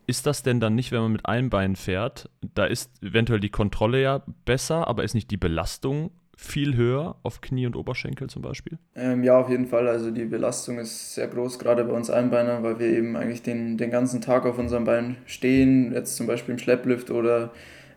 Ist 0.06 0.26
das 0.26 0.42
denn 0.42 0.60
dann 0.60 0.74
nicht, 0.74 0.90
wenn 0.90 1.02
man 1.02 1.12
mit 1.12 1.26
einem 1.26 1.50
Bein 1.50 1.76
fährt, 1.76 2.30
da 2.54 2.64
ist 2.64 2.90
eventuell 3.02 3.38
die 3.38 3.50
Kontrolle 3.50 4.02
ja 4.02 4.22
besser, 4.44 4.88
aber 4.88 5.04
ist 5.04 5.14
nicht 5.14 5.30
die 5.30 5.36
Belastung 5.36 6.10
viel 6.40 6.74
höher 6.74 7.16
auf 7.22 7.42
Knie 7.42 7.66
und 7.66 7.76
Oberschenkel 7.76 8.28
zum 8.28 8.40
Beispiel? 8.40 8.78
Ähm, 8.96 9.22
ja, 9.22 9.38
auf 9.38 9.50
jeden 9.50 9.66
Fall. 9.66 9.86
Also 9.86 10.10
die 10.10 10.24
Belastung 10.24 10.78
ist 10.78 11.14
sehr 11.14 11.28
groß, 11.28 11.58
gerade 11.58 11.84
bei 11.84 11.92
uns 11.92 12.08
Einbeiner, 12.08 12.62
weil 12.62 12.78
wir 12.78 12.86
eben 12.86 13.14
eigentlich 13.14 13.42
den, 13.42 13.76
den 13.76 13.90
ganzen 13.90 14.20
Tag 14.20 14.46
auf 14.46 14.58
unserem 14.58 14.84
Bein 14.84 15.16
stehen, 15.26 15.92
jetzt 15.92 16.16
zum 16.16 16.26
Beispiel 16.26 16.54
im 16.54 16.58
Schlepplift 16.58 17.10
oder 17.10 17.50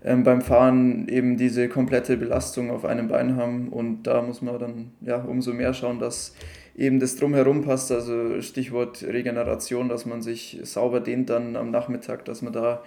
ähm, 0.03 0.23
beim 0.23 0.41
Fahren 0.41 1.07
eben 1.07 1.37
diese 1.37 1.69
komplette 1.69 2.17
Belastung 2.17 2.69
auf 2.69 2.83
einem 2.83 3.07
Bein 3.07 3.37
haben. 3.37 3.69
Und 3.69 4.03
da 4.03 4.21
muss 4.21 4.41
man 4.41 4.59
dann 4.59 4.91
ja 4.99 5.17
umso 5.17 5.53
mehr 5.53 5.73
schauen, 5.73 5.99
dass 5.99 6.35
eben 6.75 6.99
das 6.99 7.15
drumherum 7.15 7.63
passt. 7.63 7.91
Also 7.93 8.41
Stichwort 8.41 9.03
Regeneration, 9.03 9.87
dass 9.87 10.05
man 10.05 10.21
sich 10.21 10.59
sauber 10.63 10.99
dehnt 10.99 11.29
dann 11.29 11.55
am 11.55 11.71
Nachmittag, 11.71 12.25
dass 12.25 12.41
man 12.41 12.51
da 12.51 12.83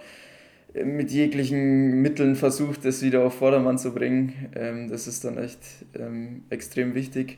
mit 0.85 1.11
jeglichen 1.11 2.01
Mitteln 2.01 2.35
versucht, 2.35 2.85
das 2.85 3.01
wieder 3.01 3.23
auf 3.23 3.35
Vordermann 3.35 3.77
zu 3.77 3.93
bringen. 3.93 4.33
Ähm, 4.55 4.89
das 4.89 5.07
ist 5.07 5.23
dann 5.25 5.37
echt 5.37 5.59
ähm, 5.97 6.43
extrem 6.49 6.95
wichtig. 6.95 7.37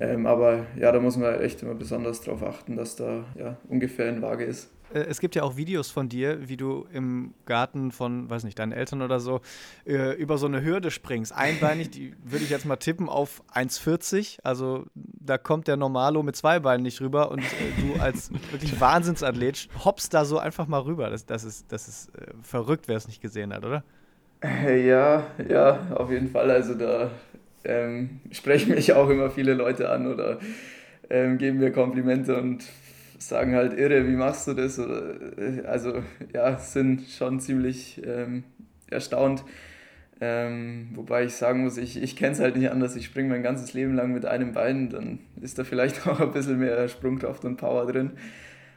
Ähm, 0.00 0.26
aber 0.26 0.66
ja, 0.78 0.92
da 0.92 1.00
muss 1.00 1.16
man 1.16 1.40
echt 1.40 1.62
immer 1.62 1.74
besonders 1.74 2.20
darauf 2.20 2.42
achten, 2.42 2.76
dass 2.76 2.96
da 2.96 3.24
ja, 3.36 3.56
ungefähr 3.68 4.08
in 4.08 4.22
Waage 4.22 4.44
ist. 4.44 4.70
Äh, 4.92 5.00
es 5.00 5.20
gibt 5.20 5.34
ja 5.34 5.42
auch 5.42 5.56
Videos 5.56 5.90
von 5.90 6.08
dir, 6.08 6.48
wie 6.48 6.56
du 6.56 6.86
im 6.92 7.34
Garten 7.46 7.92
von, 7.92 8.28
weiß 8.28 8.44
nicht, 8.44 8.58
deinen 8.58 8.72
Eltern 8.72 9.02
oder 9.02 9.20
so, 9.20 9.40
äh, 9.86 10.14
über 10.16 10.38
so 10.38 10.46
eine 10.46 10.62
Hürde 10.62 10.90
springst. 10.90 11.32
Einbeinig, 11.32 11.90
die 11.92 12.14
würde 12.24 12.44
ich 12.44 12.50
jetzt 12.50 12.64
mal 12.64 12.76
tippen 12.76 13.08
auf 13.08 13.42
1,40. 13.54 14.38
Also 14.42 14.86
da 14.94 15.38
kommt 15.38 15.68
der 15.68 15.76
Normalo 15.76 16.22
mit 16.22 16.36
zwei 16.36 16.60
Beinen 16.60 16.82
nicht 16.82 17.00
rüber 17.00 17.30
und 17.30 17.40
äh, 17.40 17.44
du 17.80 18.00
als 18.00 18.32
wirklich 18.50 18.80
Wahnsinnsathlet 18.80 19.68
hoppst 19.84 20.14
da 20.14 20.24
so 20.24 20.38
einfach 20.38 20.66
mal 20.66 20.80
rüber. 20.80 21.10
Das, 21.10 21.26
das 21.26 21.44
ist, 21.44 21.72
das 21.72 21.88
ist 21.88 22.14
äh, 22.16 22.32
verrückt, 22.42 22.88
wer 22.88 22.96
es 22.96 23.06
nicht 23.06 23.20
gesehen 23.20 23.52
hat, 23.52 23.64
oder? 23.64 23.84
Ja, 24.42 25.26
ja, 25.48 25.88
auf 25.94 26.10
jeden 26.10 26.28
Fall. 26.28 26.50
Also 26.50 26.74
da 26.74 27.10
ähm, 27.64 28.20
sprechen 28.30 28.74
mich 28.74 28.92
auch 28.92 29.08
immer 29.08 29.30
viele 29.30 29.54
Leute 29.54 29.90
an 29.90 30.06
oder 30.06 30.38
ähm, 31.10 31.38
geben 31.38 31.58
mir 31.58 31.72
Komplimente 31.72 32.36
und 32.36 32.64
sagen 33.18 33.54
halt, 33.54 33.74
irre, 33.78 34.06
wie 34.06 34.16
machst 34.16 34.46
du 34.48 34.54
das? 34.54 34.78
Äh, 34.78 35.62
also 35.66 36.02
ja, 36.32 36.58
sind 36.58 37.08
schon 37.08 37.40
ziemlich 37.40 38.00
ähm, 38.04 38.44
erstaunt. 38.90 39.44
Ähm, 40.20 40.88
wobei 40.94 41.24
ich 41.24 41.34
sagen 41.34 41.62
muss, 41.62 41.76
ich, 41.76 42.02
ich 42.02 42.16
kenne 42.16 42.32
es 42.32 42.40
halt 42.40 42.56
nicht 42.56 42.70
anders. 42.70 42.96
Ich 42.96 43.04
springe 43.04 43.28
mein 43.28 43.42
ganzes 43.42 43.72
Leben 43.72 43.94
lang 43.94 44.12
mit 44.12 44.26
einem 44.26 44.52
Bein, 44.52 44.90
dann 44.90 45.20
ist 45.40 45.58
da 45.58 45.64
vielleicht 45.64 46.06
auch 46.06 46.20
ein 46.20 46.32
bisschen 46.32 46.58
mehr 46.58 46.88
Sprungkraft 46.88 47.44
und 47.44 47.56
Power 47.56 47.86
drin. 47.86 48.12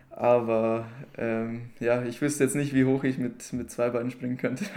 Aber 0.09 0.85
ähm, 1.17 1.69
ja, 1.79 2.03
ich 2.03 2.21
wüsste 2.21 2.43
jetzt 2.43 2.55
nicht, 2.55 2.73
wie 2.75 2.85
hoch 2.85 3.03
ich 3.03 3.17
mit, 3.17 3.53
mit 3.53 3.71
zwei 3.71 3.89
Beinen 3.89 4.11
springen 4.11 4.37
könnte. 4.37 4.65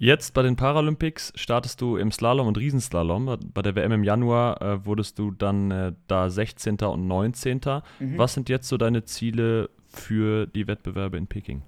Jetzt 0.00 0.32
bei 0.32 0.42
den 0.42 0.54
Paralympics 0.54 1.32
startest 1.34 1.80
du 1.80 1.96
im 1.96 2.12
Slalom 2.12 2.46
und 2.46 2.56
Riesenslalom. 2.56 3.36
Bei 3.52 3.62
der 3.62 3.74
WM 3.74 3.90
im 3.90 4.04
Januar 4.04 4.62
äh, 4.62 4.86
wurdest 4.86 5.18
du 5.18 5.32
dann 5.32 5.72
äh, 5.72 5.92
da 6.06 6.30
16. 6.30 6.76
und 6.82 7.08
19. 7.08 7.60
Mhm. 7.98 8.16
Was 8.16 8.34
sind 8.34 8.48
jetzt 8.48 8.68
so 8.68 8.76
deine 8.76 9.04
Ziele 9.04 9.70
für 9.88 10.46
die 10.46 10.68
Wettbewerbe 10.68 11.16
in 11.16 11.26
Peking? 11.26 11.62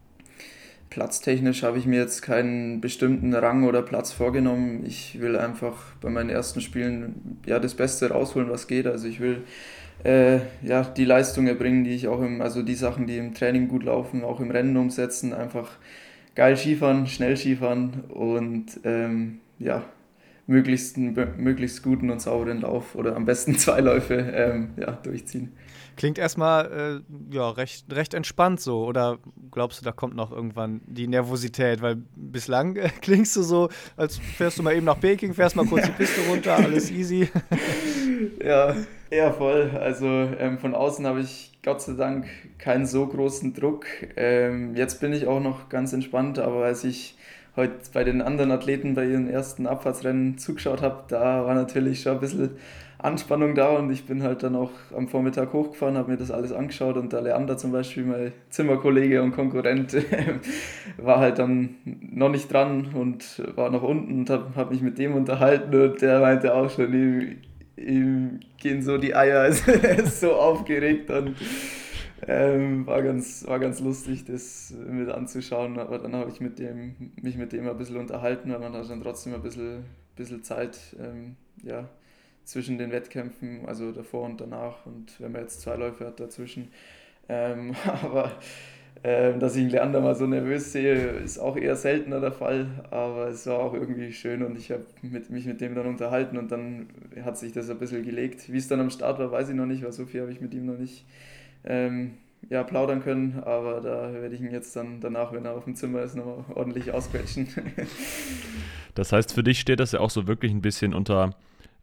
Platztechnisch 0.90 1.64
habe 1.64 1.78
ich 1.78 1.86
mir 1.86 1.98
jetzt 1.98 2.22
keinen 2.22 2.80
bestimmten 2.80 3.34
Rang 3.34 3.64
oder 3.64 3.82
Platz 3.82 4.12
vorgenommen. 4.12 4.84
Ich 4.86 5.20
will 5.20 5.36
einfach 5.36 5.74
bei 6.00 6.08
meinen 6.08 6.30
ersten 6.30 6.60
Spielen 6.60 7.40
ja 7.46 7.58
das 7.58 7.74
Beste 7.74 8.10
rausholen, 8.10 8.48
was 8.48 8.68
geht. 8.68 8.86
Also 8.86 9.08
ich 9.08 9.18
will 9.18 9.42
äh, 10.04 10.38
ja 10.62 10.84
die 10.84 11.04
Leistung 11.04 11.48
erbringen, 11.48 11.82
die 11.82 11.94
ich 11.94 12.06
auch 12.06 12.20
im, 12.20 12.42
also 12.42 12.62
die 12.62 12.74
Sachen, 12.76 13.08
die 13.08 13.18
im 13.18 13.34
Training 13.34 13.66
gut 13.66 13.82
laufen, 13.82 14.22
auch 14.22 14.38
im 14.38 14.52
Rennen 14.52 14.76
umsetzen. 14.76 15.32
Einfach 15.32 15.68
geil 16.34 16.56
Skifahren, 16.56 17.06
schnell 17.06 17.36
Skifahren 17.36 18.04
und 18.08 18.80
ähm, 18.84 19.40
ja, 19.58 19.84
möglichst, 20.46 20.96
möglichst 20.96 21.82
guten 21.82 22.10
und 22.10 22.20
sauberen 22.20 22.60
Lauf 22.62 22.94
oder 22.94 23.16
am 23.16 23.24
besten 23.24 23.54
zwei 23.58 23.80
Läufe 23.80 24.14
ähm, 24.14 24.70
ja, 24.76 24.92
durchziehen. 24.92 25.52
Klingt 25.96 26.18
erstmal 26.18 27.02
äh, 27.02 27.34
ja, 27.34 27.50
recht, 27.50 27.92
recht 27.92 28.14
entspannt 28.14 28.60
so. 28.60 28.84
Oder 28.84 29.18
glaubst 29.50 29.80
du, 29.80 29.84
da 29.84 29.92
kommt 29.92 30.16
noch 30.16 30.32
irgendwann 30.32 30.80
die 30.86 31.06
Nervosität? 31.06 31.82
Weil 31.82 31.96
bislang 32.16 32.76
äh, 32.76 32.88
klingst 33.00 33.36
du 33.36 33.42
so, 33.42 33.68
als 33.96 34.16
fährst 34.16 34.58
du 34.58 34.62
mal 34.62 34.74
eben 34.74 34.86
nach 34.86 34.98
Peking, 34.98 35.34
fährst 35.34 35.56
mal 35.56 35.66
kurz 35.66 35.86
die 35.86 35.92
Piste 35.92 36.22
runter, 36.28 36.56
alles 36.56 36.90
easy. 36.90 37.28
Ja, 38.42 38.76
ja, 39.10 39.32
voll. 39.32 39.70
Also 39.78 40.06
ähm, 40.06 40.58
von 40.58 40.74
außen 40.74 41.06
habe 41.06 41.20
ich 41.20 41.58
Gott 41.62 41.82
sei 41.82 41.92
Dank 41.92 42.26
keinen 42.58 42.86
so 42.86 43.06
großen 43.06 43.54
Druck. 43.54 43.86
Ähm, 44.16 44.74
jetzt 44.76 45.00
bin 45.00 45.12
ich 45.12 45.26
auch 45.26 45.40
noch 45.40 45.68
ganz 45.68 45.92
entspannt, 45.92 46.38
aber 46.38 46.64
als 46.64 46.84
ich 46.84 47.16
heute 47.56 47.74
bei 47.92 48.04
den 48.04 48.22
anderen 48.22 48.50
Athleten 48.50 48.94
bei 48.94 49.04
ihren 49.06 49.28
ersten 49.28 49.66
Abfahrtsrennen 49.66 50.38
zugeschaut 50.38 50.82
habe, 50.82 51.04
da 51.08 51.44
war 51.44 51.54
natürlich 51.54 52.02
schon 52.02 52.14
ein 52.14 52.20
bisschen 52.20 52.50
Anspannung 53.02 53.54
da 53.54 53.70
und 53.70 53.90
ich 53.90 54.04
bin 54.04 54.22
halt 54.22 54.42
dann 54.42 54.54
auch 54.54 54.70
am 54.94 55.08
Vormittag 55.08 55.52
hochgefahren, 55.52 55.96
habe 55.96 56.10
mir 56.10 56.16
das 56.16 56.30
alles 56.30 56.52
angeschaut 56.52 56.96
und 56.96 57.12
der 57.12 57.22
Leander 57.22 57.56
zum 57.56 57.72
Beispiel, 57.72 58.04
mein 58.04 58.32
Zimmerkollege 58.50 59.22
und 59.22 59.32
Konkurrent, 59.32 59.96
war 60.98 61.18
halt 61.18 61.38
dann 61.38 61.76
noch 61.84 62.28
nicht 62.28 62.52
dran 62.52 62.90
und 62.94 63.42
war 63.56 63.70
noch 63.70 63.82
unten 63.82 64.20
und 64.20 64.30
habe 64.30 64.50
hab 64.54 64.70
mich 64.70 64.82
mit 64.82 64.98
dem 64.98 65.14
unterhalten 65.14 65.74
und 65.74 66.02
der 66.02 66.20
meinte 66.20 66.54
auch 66.54 66.70
schon, 66.70 66.92
ihm, 67.80 68.40
gehen 68.58 68.82
so 68.82 68.98
die 68.98 69.14
Eier, 69.14 69.44
er 69.44 69.98
ist 69.98 70.20
so 70.20 70.34
aufgeregt 70.34 71.10
und 71.10 71.36
ähm, 72.26 72.86
war, 72.86 73.02
ganz, 73.02 73.46
war 73.46 73.58
ganz 73.58 73.80
lustig, 73.80 74.24
das 74.24 74.74
mit 74.86 75.08
anzuschauen, 75.08 75.78
aber 75.78 75.98
dann 75.98 76.14
habe 76.14 76.30
ich 76.30 76.40
mit 76.40 76.58
dem, 76.58 77.12
mich 77.20 77.36
mit 77.36 77.52
dem 77.52 77.68
ein 77.68 77.76
bisschen 77.76 77.96
unterhalten, 77.96 78.52
weil 78.52 78.58
man 78.58 78.72
hat 78.74 78.88
dann 78.90 79.02
trotzdem 79.02 79.34
ein 79.34 79.42
bisschen, 79.42 79.84
bisschen 80.16 80.42
Zeit, 80.42 80.78
ähm, 81.00 81.36
ja, 81.62 81.88
zwischen 82.44 82.78
den 82.78 82.90
Wettkämpfen, 82.90 83.66
also 83.66 83.92
davor 83.92 84.24
und 84.24 84.40
danach. 84.40 84.84
Und 84.84 85.20
wenn 85.20 85.32
man 85.32 85.42
jetzt 85.42 85.60
zwei 85.60 85.76
Läufe 85.76 86.06
hat 86.06 86.20
dazwischen. 86.20 86.72
Ähm, 87.28 87.74
aber 88.02 88.32
dass 89.02 89.56
ich 89.56 89.62
einen 89.62 89.70
Leander 89.70 90.00
mal 90.00 90.14
so 90.14 90.26
nervös 90.26 90.72
sehe, 90.72 90.94
ist 90.94 91.38
auch 91.38 91.56
eher 91.56 91.74
seltener 91.74 92.20
der 92.20 92.32
Fall. 92.32 92.66
Aber 92.90 93.28
es 93.28 93.46
war 93.46 93.58
auch 93.58 93.72
irgendwie 93.72 94.12
schön 94.12 94.42
und 94.42 94.58
ich 94.58 94.70
habe 94.70 94.84
mit, 95.02 95.30
mich 95.30 95.46
mit 95.46 95.60
dem 95.60 95.74
dann 95.74 95.86
unterhalten 95.86 96.36
und 96.36 96.52
dann 96.52 96.88
hat 97.24 97.38
sich 97.38 97.52
das 97.52 97.70
ein 97.70 97.78
bisschen 97.78 98.04
gelegt. 98.04 98.52
Wie 98.52 98.58
es 98.58 98.68
dann 98.68 98.80
am 98.80 98.90
Start 98.90 99.18
war, 99.18 99.32
weiß 99.32 99.48
ich 99.48 99.54
noch 99.54 99.66
nicht, 99.66 99.82
weil 99.82 99.92
so 99.92 100.04
viel 100.04 100.20
habe 100.20 100.32
ich 100.32 100.42
mit 100.42 100.52
ihm 100.52 100.66
noch 100.66 100.78
nicht 100.78 101.06
ähm, 101.64 102.12
ja, 102.50 102.62
plaudern 102.62 103.02
können. 103.02 103.42
Aber 103.42 103.80
da 103.80 104.12
werde 104.12 104.34
ich 104.34 104.42
ihn 104.42 104.50
jetzt 104.50 104.76
dann 104.76 105.00
danach, 105.00 105.32
wenn 105.32 105.46
er 105.46 105.54
auf 105.54 105.64
dem 105.64 105.76
Zimmer 105.76 106.02
ist, 106.02 106.14
nochmal 106.14 106.44
ordentlich 106.54 106.92
ausquetschen. 106.92 107.48
das 108.94 109.12
heißt, 109.12 109.32
für 109.32 109.42
dich 109.42 109.60
steht 109.60 109.80
das 109.80 109.92
ja 109.92 110.00
auch 110.00 110.10
so 110.10 110.26
wirklich 110.26 110.52
ein 110.52 110.60
bisschen 110.60 110.92
unter 110.92 111.34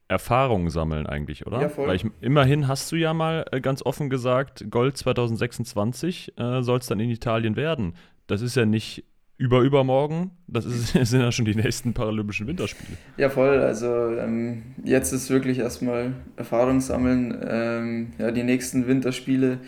Erfahrungen 0.08 0.70
sammeln 0.70 1.06
eigentlich, 1.06 1.46
oder? 1.46 1.62
Ja, 1.62 1.70
voll. 1.70 1.88
Weil 1.88 1.96
ich, 1.98 2.06
immerhin 2.22 2.68
hast 2.68 2.92
du 2.92 2.96
ja 2.96 3.14
mal 3.14 3.46
äh, 3.52 3.60
ganz 3.60 3.82
offen 3.86 4.10
gesagt, 4.10 4.66
Gold 4.70 4.98
2026 4.98 6.38
äh, 6.38 6.62
soll 6.62 6.80
es 6.80 6.88
dann 6.88 7.00
in 7.00 7.10
Italien 7.10 7.56
werden. 7.56 7.94
Das 8.28 8.42
ist 8.42 8.56
ja 8.56 8.66
nicht 8.66 9.04
über 9.38 9.62
übermorgen, 9.62 10.32
das, 10.48 10.66
ist, 10.66 10.88
sind 11.10 11.22
ja 11.22 11.32
schon 11.32 11.46
die 11.46 11.56
nächsten 11.56 11.94
Paralympischen 11.94 12.48
Winterspiele. 12.48 12.98
Ja, 13.18 13.30
voll. 13.30 13.60
Also 13.60 14.16
ähm, 14.18 14.64
jetzt 14.84 15.12
ist 15.12 15.30
wirklich 15.30 15.60
erstmal 15.60 16.14
Erfahrung 16.38 16.80
sammeln. 16.80 17.38
Ähm, 17.48 18.08
ja, 18.18 18.32
die 18.32 18.44
nächsten 18.44 18.88
Winterspiele, 18.88 19.60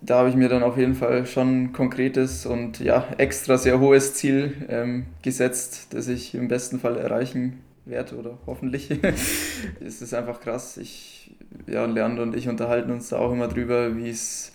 da 0.00 0.18
habe 0.18 0.28
ich 0.28 0.36
mir 0.36 0.48
dann 0.48 0.62
auf 0.62 0.78
jeden 0.78 0.94
Fall 0.94 1.26
schon 1.26 1.64
ein 1.64 1.72
konkretes 1.72 2.46
und 2.46 2.78
ja, 2.78 3.04
extra 3.18 3.58
sehr 3.58 3.80
hohes 3.80 4.14
Ziel 4.14 4.54
ähm, 4.68 5.06
gesetzt, 5.22 5.88
das 5.90 6.06
ich 6.06 6.34
im 6.36 6.46
besten 6.46 6.78
Fall 6.78 6.96
erreichen 6.96 7.58
wert 7.88 8.12
oder 8.12 8.38
hoffentlich. 8.46 8.90
es 9.80 10.02
ist 10.02 10.14
einfach 10.14 10.40
krass. 10.40 10.76
Ich, 10.76 11.34
ja, 11.66 11.84
Leander 11.84 12.22
und 12.22 12.36
ich 12.36 12.48
unterhalten 12.48 12.90
uns 12.90 13.08
da 13.08 13.18
auch 13.18 13.32
immer 13.32 13.48
drüber, 13.48 13.96
wie 13.96 14.10
es 14.10 14.52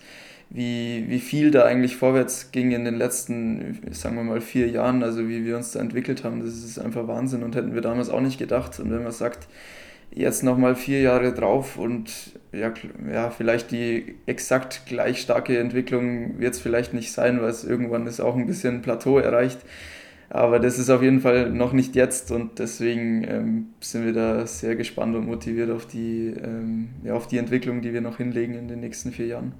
wie, 0.50 1.06
wie 1.08 1.18
viel 1.18 1.50
da 1.50 1.64
eigentlich 1.64 1.96
vorwärts 1.96 2.52
ging 2.52 2.70
in 2.70 2.84
den 2.84 2.96
letzten, 2.96 3.80
sagen 3.90 4.16
wir 4.16 4.22
mal, 4.22 4.40
vier 4.40 4.68
Jahren, 4.68 5.02
also 5.02 5.28
wie 5.28 5.44
wir 5.44 5.56
uns 5.56 5.72
da 5.72 5.80
entwickelt 5.80 6.22
haben, 6.22 6.40
das 6.40 6.54
ist 6.54 6.78
einfach 6.78 7.08
Wahnsinn 7.08 7.42
und 7.42 7.56
hätten 7.56 7.74
wir 7.74 7.80
damals 7.80 8.08
auch 8.08 8.20
nicht 8.20 8.38
gedacht. 8.38 8.78
Und 8.78 8.92
wenn 8.92 9.02
man 9.02 9.10
sagt, 9.10 9.48
jetzt 10.12 10.44
nochmal 10.44 10.76
vier 10.76 11.00
Jahre 11.00 11.32
drauf 11.32 11.76
und 11.76 12.10
ja, 12.52 12.72
ja, 13.12 13.30
vielleicht 13.30 13.72
die 13.72 14.14
exakt 14.26 14.82
gleich 14.86 15.20
starke 15.20 15.58
Entwicklung 15.58 16.38
wird 16.38 16.54
es 16.54 16.60
vielleicht 16.60 16.94
nicht 16.94 17.10
sein, 17.12 17.40
weil 17.40 17.50
es 17.50 17.64
irgendwann 17.64 18.06
ist 18.06 18.20
auch 18.20 18.36
ein 18.36 18.46
bisschen 18.46 18.80
Plateau 18.80 19.18
erreicht. 19.18 19.58
Aber 20.30 20.58
das 20.58 20.78
ist 20.78 20.90
auf 20.90 21.02
jeden 21.02 21.20
Fall 21.20 21.50
noch 21.50 21.72
nicht 21.72 21.94
jetzt 21.94 22.30
und 22.30 22.58
deswegen 22.58 23.24
ähm, 23.24 23.66
sind 23.80 24.04
wir 24.04 24.12
da 24.12 24.46
sehr 24.46 24.76
gespannt 24.76 25.14
und 25.14 25.26
motiviert 25.26 25.70
auf 25.70 25.86
die, 25.86 26.34
ähm, 26.42 26.88
ja, 27.04 27.14
auf 27.14 27.26
die 27.26 27.38
Entwicklung, 27.38 27.82
die 27.82 27.92
wir 27.92 28.00
noch 28.00 28.16
hinlegen 28.16 28.54
in 28.54 28.68
den 28.68 28.80
nächsten 28.80 29.12
vier 29.12 29.26
Jahren. 29.26 29.54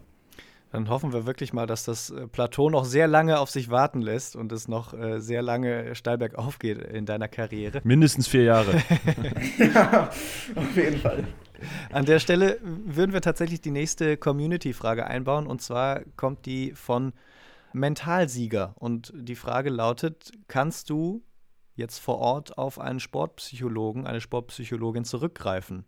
Dann 0.75 0.88
hoffen 0.88 1.12
wir 1.12 1.25
wirklich 1.25 1.52
mal, 1.52 1.68
dass 1.68 1.85
das 1.85 2.11
äh, 2.11 2.26
Plateau 2.26 2.68
noch 2.68 2.85
sehr 2.85 3.06
lange 3.06 3.38
auf 3.38 3.49
sich 3.49 3.71
warten 3.71 4.02
lässt 4.02 4.35
und 4.35 4.50
es 4.50 4.66
noch 4.66 4.92
äh, 4.92 5.21
sehr 5.21 5.40
lange 5.40 5.94
steil 5.94 6.18
bergauf 6.18 6.59
geht 6.59 6.78
in 6.78 7.06
deiner 7.06 7.28
Karriere. 7.28 7.80
Mindestens 7.85 8.26
vier 8.26 8.42
Jahre. 8.42 8.83
ja, 9.59 10.11
auf 10.56 10.76
jeden 10.76 10.99
Fall. 10.99 11.23
An 11.92 12.04
der 12.06 12.18
Stelle 12.18 12.59
würden 12.62 13.12
wir 13.12 13.21
tatsächlich 13.21 13.61
die 13.61 13.71
nächste 13.71 14.16
Community-Frage 14.16 15.06
einbauen 15.06 15.47
und 15.47 15.62
zwar 15.62 16.00
kommt 16.16 16.44
die 16.44 16.73
von 16.73 17.12
Mentalsieger. 17.74 18.74
Und 18.78 19.12
die 19.14 19.36
Frage 19.36 19.70
lautet: 19.70 20.32
Kannst 20.48 20.90
du 20.90 21.22
jetzt 21.74 21.98
vor 21.98 22.18
Ort 22.18 22.56
auf 22.56 22.78
einen 22.78 23.00
Sportpsychologen, 23.00 24.06
eine 24.06 24.20
Sportpsychologin 24.20 25.04
zurückgreifen 25.04 25.84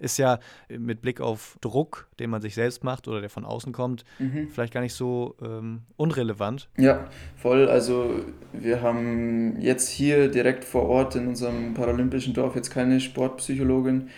ist 0.00 0.18
ja 0.18 0.38
mit 0.68 1.02
Blick 1.02 1.20
auf 1.20 1.56
Druck, 1.60 2.08
den 2.18 2.30
man 2.30 2.40
sich 2.40 2.54
selbst 2.54 2.82
macht 2.82 3.06
oder 3.06 3.20
der 3.20 3.30
von 3.30 3.44
außen 3.44 3.72
kommt, 3.72 4.04
mhm. 4.18 4.48
vielleicht 4.48 4.72
gar 4.72 4.80
nicht 4.80 4.94
so 4.94 5.36
ähm, 5.42 5.82
unrelevant. 5.96 6.68
Ja, 6.78 7.08
voll. 7.36 7.68
Also 7.68 8.24
wir 8.52 8.82
haben 8.82 9.60
jetzt 9.60 9.88
hier 9.88 10.28
direkt 10.28 10.64
vor 10.64 10.88
Ort 10.88 11.16
in 11.16 11.28
unserem 11.28 11.74
paralympischen 11.74 12.34
Dorf 12.34 12.56
jetzt 12.56 12.70
keine 12.70 13.00
Sportpsychologin. 13.00 14.08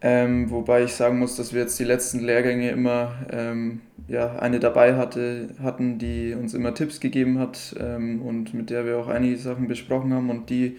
Ähm, 0.00 0.50
wobei 0.50 0.84
ich 0.84 0.92
sagen 0.92 1.18
muss, 1.18 1.36
dass 1.36 1.52
wir 1.52 1.62
jetzt 1.62 1.78
die 1.80 1.84
letzten 1.84 2.20
Lehrgänge 2.20 2.70
immer 2.70 3.14
ähm, 3.30 3.80
ja, 4.06 4.36
eine 4.38 4.60
dabei 4.60 4.94
hatte, 4.94 5.48
hatten, 5.60 5.98
die 5.98 6.34
uns 6.34 6.54
immer 6.54 6.72
Tipps 6.74 7.00
gegeben 7.00 7.38
hat 7.40 7.74
ähm, 7.80 8.22
und 8.22 8.54
mit 8.54 8.70
der 8.70 8.86
wir 8.86 8.98
auch 8.98 9.08
einige 9.08 9.36
Sachen 9.36 9.66
besprochen 9.66 10.14
haben 10.14 10.30
und 10.30 10.50
die 10.50 10.76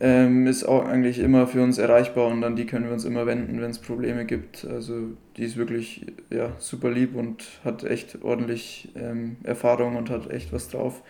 ähm, 0.00 0.46
ist 0.46 0.64
auch 0.64 0.84
eigentlich 0.84 1.18
immer 1.18 1.46
für 1.46 1.62
uns 1.62 1.78
erreichbar 1.78 2.28
und 2.28 2.44
an 2.44 2.56
die 2.56 2.66
können 2.66 2.86
wir 2.86 2.92
uns 2.92 3.04
immer 3.04 3.24
wenden, 3.24 3.60
wenn 3.60 3.70
es 3.70 3.78
Probleme 3.78 4.24
gibt. 4.26 4.66
Also 4.66 5.10
die 5.36 5.44
ist 5.44 5.56
wirklich 5.56 6.06
ja, 6.30 6.52
super 6.58 6.90
lieb 6.90 7.14
und 7.14 7.44
hat 7.64 7.84
echt 7.84 8.22
ordentlich 8.22 8.90
ähm, 8.96 9.36
Erfahrung 9.44 9.96
und 9.96 10.10
hat 10.10 10.30
echt 10.30 10.52
was 10.52 10.68
drauf. 10.68 11.02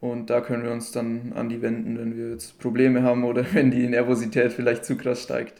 Und 0.00 0.30
da 0.30 0.40
können 0.40 0.64
wir 0.64 0.72
uns 0.72 0.90
dann 0.90 1.32
an 1.36 1.48
die 1.48 1.62
wenden, 1.62 1.96
wenn 1.98 2.16
wir 2.16 2.30
jetzt 2.30 2.58
Probleme 2.58 3.02
haben 3.02 3.22
oder 3.24 3.44
wenn 3.52 3.70
die 3.70 3.86
Nervosität 3.86 4.52
vielleicht 4.52 4.84
zu 4.84 4.96
krass 4.96 5.22
steigt. 5.22 5.54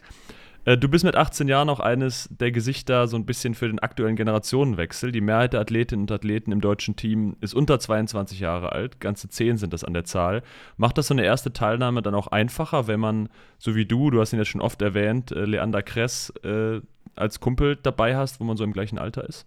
Äh, 0.65 0.77
du 0.77 0.87
bist 0.87 1.03
mit 1.03 1.15
18 1.15 1.47
Jahren 1.47 1.69
auch 1.69 1.79
eines 1.79 2.29
der 2.31 2.51
Gesichter 2.51 3.07
so 3.07 3.17
ein 3.17 3.25
bisschen 3.25 3.53
für 3.53 3.67
den 3.67 3.79
aktuellen 3.79 4.15
Generationenwechsel. 4.15 5.11
Die 5.11 5.21
Mehrheit 5.21 5.53
der 5.53 5.61
Athletinnen 5.61 6.03
und 6.03 6.11
Athleten 6.11 6.51
im 6.51 6.61
deutschen 6.61 6.95
Team 6.95 7.35
ist 7.41 7.53
unter 7.53 7.79
22 7.79 8.39
Jahre 8.39 8.71
alt. 8.71 8.99
Ganze 8.99 9.29
10 9.29 9.57
sind 9.57 9.73
das 9.73 9.83
an 9.83 9.93
der 9.93 10.05
Zahl. 10.05 10.41
Macht 10.77 10.97
das 10.97 11.07
so 11.07 11.13
eine 11.13 11.25
erste 11.25 11.51
Teilnahme 11.51 12.01
dann 12.01 12.15
auch 12.15 12.27
einfacher, 12.27 12.87
wenn 12.87 12.99
man, 12.99 13.29
so 13.57 13.75
wie 13.75 13.85
du, 13.85 14.09
du 14.09 14.21
hast 14.21 14.33
ihn 14.33 14.39
ja 14.39 14.45
schon 14.45 14.61
oft 14.61 14.81
erwähnt, 14.81 15.31
äh, 15.31 15.45
Leander 15.45 15.83
Kress 15.83 16.31
äh, 16.43 16.79
als 17.15 17.39
Kumpel 17.39 17.77
dabei 17.81 18.15
hast, 18.15 18.39
wo 18.39 18.43
man 18.45 18.57
so 18.57 18.63
im 18.63 18.73
gleichen 18.73 18.97
Alter 18.97 19.27
ist? 19.27 19.45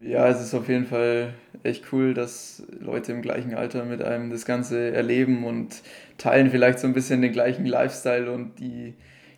Ja, 0.00 0.28
es 0.28 0.40
ist 0.40 0.54
auf 0.54 0.68
jeden 0.68 0.86
Fall 0.86 1.32
echt 1.62 1.92
cool, 1.92 2.12
dass 2.12 2.62
Leute 2.78 3.12
im 3.12 3.22
gleichen 3.22 3.54
Alter 3.54 3.84
mit 3.84 4.02
einem 4.02 4.30
das 4.30 4.44
Ganze 4.44 4.92
erleben 4.92 5.44
und 5.44 5.82
teilen 6.18 6.50
vielleicht 6.50 6.78
so 6.78 6.86
ein 6.86 6.92
bisschen 6.92 7.22
den 7.22 7.32
gleichen 7.32 7.64
Lifestyle 7.64 8.30
und 8.30 8.58
die 8.58 8.94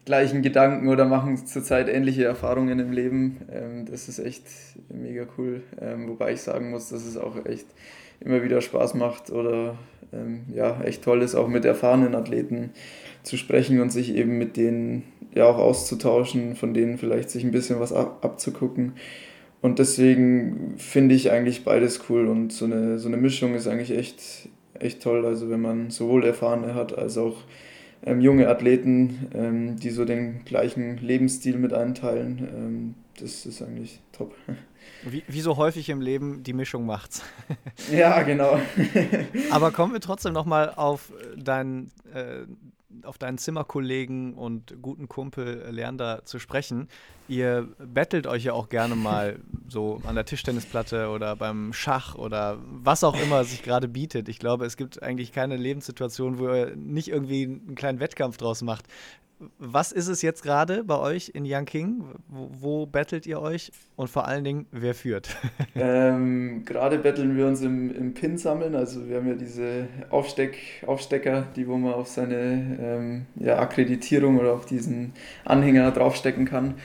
gleichen 0.07 0.41
Gedanken 0.41 0.89
oder 0.89 1.05
machen 1.05 1.37
zurzeit 1.47 1.89
ähnliche 1.89 2.25
Erfahrungen 2.25 2.79
im 2.79 2.93
Leben. 2.93 3.39
Ähm, 3.53 3.87
das 3.91 4.09
ist 4.09 4.21
echt 4.21 4.45
mega 4.89 5.27
cool. 5.37 5.63
Ähm, 5.81 6.09
wobei 6.09 6.33
ich 6.33 6.41
sagen 6.41 6.71
muss, 6.71 6.89
dass 6.89 7.05
es 7.05 7.19
auch 7.19 7.45
echt 7.45 7.67
immer 8.21 8.43
wieder 8.43 8.63
Spaß 8.63 8.95
macht 8.95 9.31
oder 9.31 9.77
ähm, 10.13 10.45
ja, 10.55 10.81
echt 10.83 11.03
toll 11.03 11.23
ist, 11.23 11.35
auch 11.35 11.49
mit 11.49 11.65
erfahrenen 11.65 12.15
Athleten 12.15 12.71
zu 13.25 13.37
sprechen 13.37 13.81
und 13.81 13.91
sich 13.91 14.15
eben 14.15 14.39
mit 14.39 14.57
denen 14.57 15.03
ja 15.35 15.45
auch 15.45 15.59
auszutauschen, 15.59 16.55
von 16.55 16.73
denen 16.73 16.99
vielleicht 16.99 17.29
sich 17.29 17.45
ein 17.45 17.51
bisschen 17.51 17.81
was 17.81 17.93
ab 17.93 18.25
abzugucken. 18.25 18.93
Und 19.61 19.81
deswegen 19.81 20.75
finde 20.77 21.17
ich 21.17 21.33
eigentlich 21.33 21.65
beides 21.65 22.05
cool 22.09 22.29
und 22.29 22.53
so 22.53 22.67
eine, 22.67 23.01
so 23.01 23.09
eine 23.09 23.17
Mischung 23.17 23.55
ist 23.55 23.67
eigentlich 23.67 23.91
echt, 23.91 24.49
echt 24.79 25.03
toll. 25.03 25.27
Also 25.27 25.51
wenn 25.51 25.61
man 25.61 25.91
sowohl 25.91 26.25
Erfahrene 26.25 26.75
hat 26.77 26.97
als 26.97 27.19
auch 27.19 27.39
ähm, 28.05 28.21
junge 28.21 28.49
Athleten, 28.49 29.29
ähm, 29.35 29.77
die 29.77 29.91
so 29.91 30.05
den 30.05 30.45
gleichen 30.45 30.99
Lebensstil 30.99 31.59
mit 31.59 31.73
einteilen. 31.73 32.49
Ähm, 32.55 32.95
das 33.19 33.47
ist 33.47 33.63
eigentlich 33.63 34.01
top. 34.13 34.35
Wie, 35.05 35.25
wie, 35.27 35.41
so 35.41 35.57
häufig 35.57 35.89
im 35.89 36.01
Leben, 36.01 36.43
die 36.45 36.53
Mischung 36.53 36.87
macht's. 36.87 37.23
ja, 37.93 38.23
genau. 38.23 38.61
Aber 39.51 39.73
kommen 39.73 39.93
wir 39.93 40.01
trotzdem 40.01 40.33
nochmal 40.33 40.73
auf 40.75 41.13
deinen 41.37 41.91
äh, 42.15 42.43
auf 43.05 43.19
deinen 43.19 43.39
Zimmerkollegen 43.39 44.35
und 44.35 44.81
guten 44.83 45.09
Kumpel 45.09 45.69
Leander 45.71 46.25
zu 46.25 46.39
sprechen. 46.39 46.89
Ihr 47.29 47.69
bettelt 47.79 48.27
euch 48.27 48.45
ja 48.45 48.53
auch 48.53 48.69
gerne 48.69 48.95
mal 48.95 49.39
so 49.69 50.01
an 50.05 50.15
der 50.15 50.25
Tischtennisplatte 50.25 51.09
oder 51.09 51.37
beim 51.37 51.73
Schach 51.73 52.15
oder 52.15 52.59
was 52.63 53.05
auch 53.05 53.21
immer 53.21 53.45
sich 53.45 53.63
gerade 53.63 53.89
bietet. 53.89 54.29
Ich 54.29 54.39
glaube, 54.39 54.67
es 54.67 54.77
gibt 54.77 55.03
eigentlich 55.03 55.33
keine 55.33 55.57
Lebenssituation, 55.57 56.39
wo 56.39 56.49
ihr 56.49 56.77
nicht 56.77 57.09
irgendwie 57.09 57.45
einen 57.45 57.75
kleinen 57.75 58.01
Wettkampf 58.01 58.37
draus 58.37 58.63
macht. 58.63 58.87
Was 59.59 59.93
ist 59.93 60.09
es 60.09 60.23
jetzt 60.23 60.43
gerade 60.43 60.83
bei 60.83 60.99
euch 60.99 61.31
in 61.35 61.45
Yanqing? 61.45 62.05
Wo, 62.29 62.49
wo 62.53 62.87
bettelt 62.87 63.27
ihr 63.27 63.41
euch 63.41 63.71
und 63.95 64.09
vor 64.09 64.27
allen 64.27 64.45
Dingen, 64.45 64.67
wer 64.71 64.95
führt? 64.95 65.37
Ähm, 65.79 66.65
gerade 66.65 66.97
betteln 66.97 67.37
wir 67.37 67.47
uns 67.47 67.61
im, 67.61 67.95
im 67.95 68.15
Pin 68.15 68.39
sammeln. 68.39 68.75
Also 68.75 69.07
wir 69.07 69.17
haben 69.17 69.29
ja 69.29 69.35
diese 69.35 69.89
Aufsteck, 70.09 70.57
Aufstecker, 70.87 71.47
die 71.55 71.69
wo 71.69 71.77
man 71.77 71.93
auf 71.93 72.09
seine 72.09 72.79
ähm, 72.81 73.27
ja, 73.35 73.59
Akkreditierung 73.59 74.39
oder 74.39 74.55
auf 74.55 74.65
diesen 74.65 75.13
Anhänger 75.45 75.91
draufstecken 75.91 76.47
kann. 76.47 76.77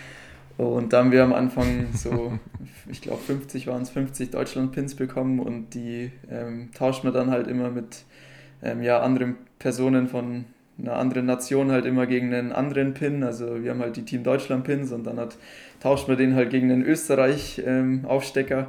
Und 0.58 0.92
da 0.92 1.00
haben 1.00 1.14
wir 1.14 1.24
am 1.24 1.32
Anfang 1.32 1.88
so, 1.94 2.38
ich 2.92 3.02
glaube 3.02 3.22
50 3.22 3.68
waren 3.68 3.84
es, 3.84 3.92
50 3.92 4.32
Deutschland-Pins 4.32 4.96
bekommen 4.96 5.40
und 5.40 5.74
die 5.74 6.12
ähm, 6.30 6.72
tauscht 6.74 7.06
man 7.06 7.14
dann 7.14 7.32
halt 7.32 7.48
immer 7.48 7.70
mit 7.70 8.04
ähm, 8.62 8.84
ja, 8.84 9.00
anderen 9.00 9.38
Personen 9.58 10.10
von 10.10 10.46
einer 10.82 10.96
anderen 10.96 11.26
Nation 11.26 11.72
halt 11.72 11.86
immer 11.86 12.08
gegen 12.08 12.34
einen 12.34 12.52
anderen 12.52 12.94
Pin. 12.94 13.24
Also 13.24 13.64
wir 13.64 13.72
haben 13.72 13.82
halt 13.82 13.98
die 13.98 14.06
Team 14.06 14.24
Deutschland 14.24 14.64
Pins 14.64 14.92
und 14.92 15.06
dann 15.06 15.20
hat, 15.20 15.38
tauscht 15.80 16.08
man 16.08 16.18
den 16.18 16.36
halt 16.36 16.50
gegen 16.50 16.72
einen 16.72 16.84
Österreich 16.84 17.62
ähm, 17.66 18.06
Aufstecker. 18.06 18.68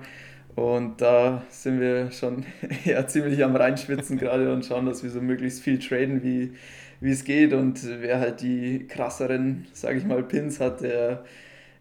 Und 0.55 1.01
da 1.01 1.43
sind 1.49 1.81
wir 1.81 2.11
schon 2.11 2.45
ja, 2.85 3.07
ziemlich 3.07 3.43
am 3.43 3.57
Reinschwitzen 3.57 4.19
gerade 4.19 4.53
und 4.53 4.65
schauen, 4.65 4.87
dass 4.87 5.03
wir 5.03 5.11
so 5.11 5.21
möglichst 5.21 5.63
viel 5.63 5.79
traden, 5.79 6.23
wie, 6.23 6.53
wie 7.01 7.11
es 7.11 7.25
geht. 7.25 7.53
Und 7.55 7.81
wer 8.01 8.21
halt 8.21 8.43
die 8.43 8.87
krasseren, 8.87 9.67
sage 9.73 9.99
ich 9.99 10.05
mal, 10.05 10.23
Pins 10.23 10.61
hat, 10.61 10.83
der 10.83 11.25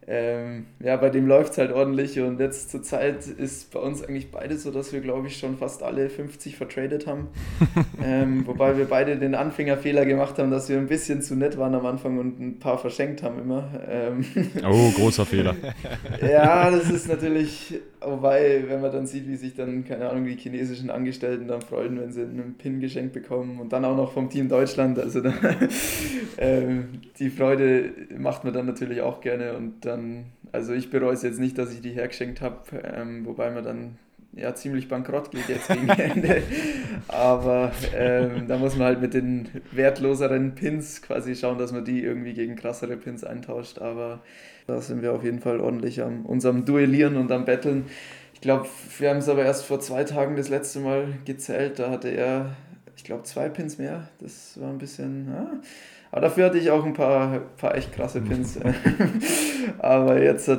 ähm, 0.08 0.66
ja, 0.80 0.98
bei 0.98 1.12
dem 1.12 1.28
läuft 1.28 1.52
es 1.52 1.58
halt 1.60 1.72
ordentlich 1.72 2.20
und 2.20 2.40
jetzt 2.40 2.72
zur 2.72 2.82
Zeit 2.82 3.28
ist 3.28 3.72
bei 3.72 3.80
uns 3.80 4.04
eigentlich 4.04 4.32
beides 4.32 4.64
so, 4.64 4.72
dass 4.72 4.94
wir, 4.94 5.00
glaube 5.00 5.28
ich, 5.28 5.38
schon 5.38 5.58
fast 5.58 5.84
alle 5.84 6.10
50 6.10 6.56
vertradet 6.56 7.06
haben. 7.06 7.28
ähm, 8.04 8.46
wobei 8.48 8.78
wir 8.78 8.86
beide 8.86 9.18
den 9.18 9.36
Anfängerfehler 9.36 10.06
gemacht 10.06 10.40
haben, 10.40 10.50
dass 10.50 10.70
wir 10.70 10.78
ein 10.78 10.88
bisschen 10.88 11.22
zu 11.22 11.36
nett 11.36 11.58
waren 11.58 11.76
am 11.76 11.86
Anfang 11.86 12.18
und 12.18 12.40
ein 12.40 12.60
paar 12.60 12.80
verschenkt 12.80 13.22
haben 13.22 13.40
immer. 13.40 13.70
Ähm 13.88 14.26
oh, 14.68 14.90
großer 14.92 15.26
Fehler. 15.26 15.56
ja, 16.22 16.72
das 16.72 16.90
ist 16.90 17.08
natürlich, 17.08 17.80
wobei, 18.02 18.64
wenn 18.68 18.82
man 18.82 18.92
dann 18.92 19.08
sieht, 19.08 19.28
wie 19.28 19.36
sich 19.36 19.56
dann, 19.56 19.86
keine 19.86 20.10
Ahnung, 20.10 20.26
die 20.26 20.36
chinesischen 20.36 20.90
Angestellten 20.90 21.48
dann 21.48 21.62
freuen, 21.62 22.00
wenn 22.00 22.12
sie 22.12 22.24
einen 22.24 22.56
Pin 22.58 22.80
geschenkt 22.80 23.14
bekommen 23.14 23.60
und 23.60 23.72
dann 23.72 23.86
auch 23.86 23.96
noch 23.96 24.12
vom 24.12 24.30
Team 24.30 24.50
Deutschland, 24.50 25.00
also 25.00 25.22
dann, 25.22 25.36
ähm, 26.38 26.90
die 27.20 27.30
Freude 27.30 27.92
macht 28.18 28.44
man 28.44 28.54
dann 28.54 28.66
natürlich 28.66 29.02
auch 29.02 29.22
gerne 29.22 29.56
und 29.56 29.86
dann, 29.86 30.26
also 30.52 30.74
ich 30.74 30.90
bereue 30.90 31.14
es 31.14 31.22
jetzt 31.22 31.40
nicht, 31.40 31.58
dass 31.58 31.74
ich 31.74 31.82
die 31.82 31.92
hergeschenkt 31.92 32.42
habe, 32.42 32.60
ähm, 32.84 33.26
wobei 33.26 33.52
man 33.52 33.64
dann 33.64 33.98
ja 34.34 34.56
ziemlich 34.56 34.88
bankrott 34.88 35.32
geht 35.32 35.50
jetzt 35.50 35.68
gegen 35.68 35.90
Ende. 35.90 36.42
Aber 37.08 37.72
ähm, 37.96 38.48
da 38.48 38.58
muss 38.58 38.76
man 38.76 38.88
halt 38.88 39.02
mit 39.02 39.14
den 39.14 39.50
wertloseren 39.72 40.56
Pins 40.56 41.02
quasi 41.02 41.36
schauen, 41.36 41.58
dass 41.58 41.72
man 41.72 41.84
die 41.84 42.02
irgendwie 42.02 42.34
gegen 42.34 42.56
krassere 42.56 42.98
Pins 42.98 43.24
eintauscht. 43.24 43.80
Aber 43.80 44.22
da 44.68 44.82
sind 44.82 45.02
wir 45.02 45.14
auf 45.14 45.24
jeden 45.24 45.40
Fall 45.40 45.60
ordentlich 45.60 46.02
am 46.02 46.26
unserem 46.26 46.66
Duellieren 46.66 47.18
und 47.18 47.32
am 47.32 47.46
Betteln. 47.46 47.86
Ich 48.34 48.42
glaube, 48.42 48.68
wir 48.98 49.10
haben 49.10 49.18
es 49.18 49.30
aber 49.30 49.44
erst 49.44 49.66
vor 49.66 49.80
zwei 49.80 50.04
Tagen 50.04 50.36
das 50.36 50.50
letzte 50.50 50.80
Mal 50.80 51.08
gezählt. 51.26 51.80
Da 51.80 51.92
hatte 51.92 52.10
er, 52.10 52.56
ich 52.96 53.04
glaube, 53.04 53.24
zwei 53.24 53.50
Pins 53.50 53.78
mehr. 53.78 54.08
Das 54.20 54.60
war 54.60 54.70
ein 54.70 54.78
bisschen. 54.78 55.28
Ja. 55.28 55.52
Aber 56.12 56.22
dafür 56.22 56.46
hatte 56.46 56.58
ich 56.58 56.70
auch 56.72 56.84
ein 56.84 56.94
paar, 56.94 57.40
paar 57.58 57.76
echt 57.76 57.94
krasse 57.94 58.20
Pins. 58.20 58.60
Aber 59.80 60.22
jetzt 60.22 60.48
äh, 60.48 60.58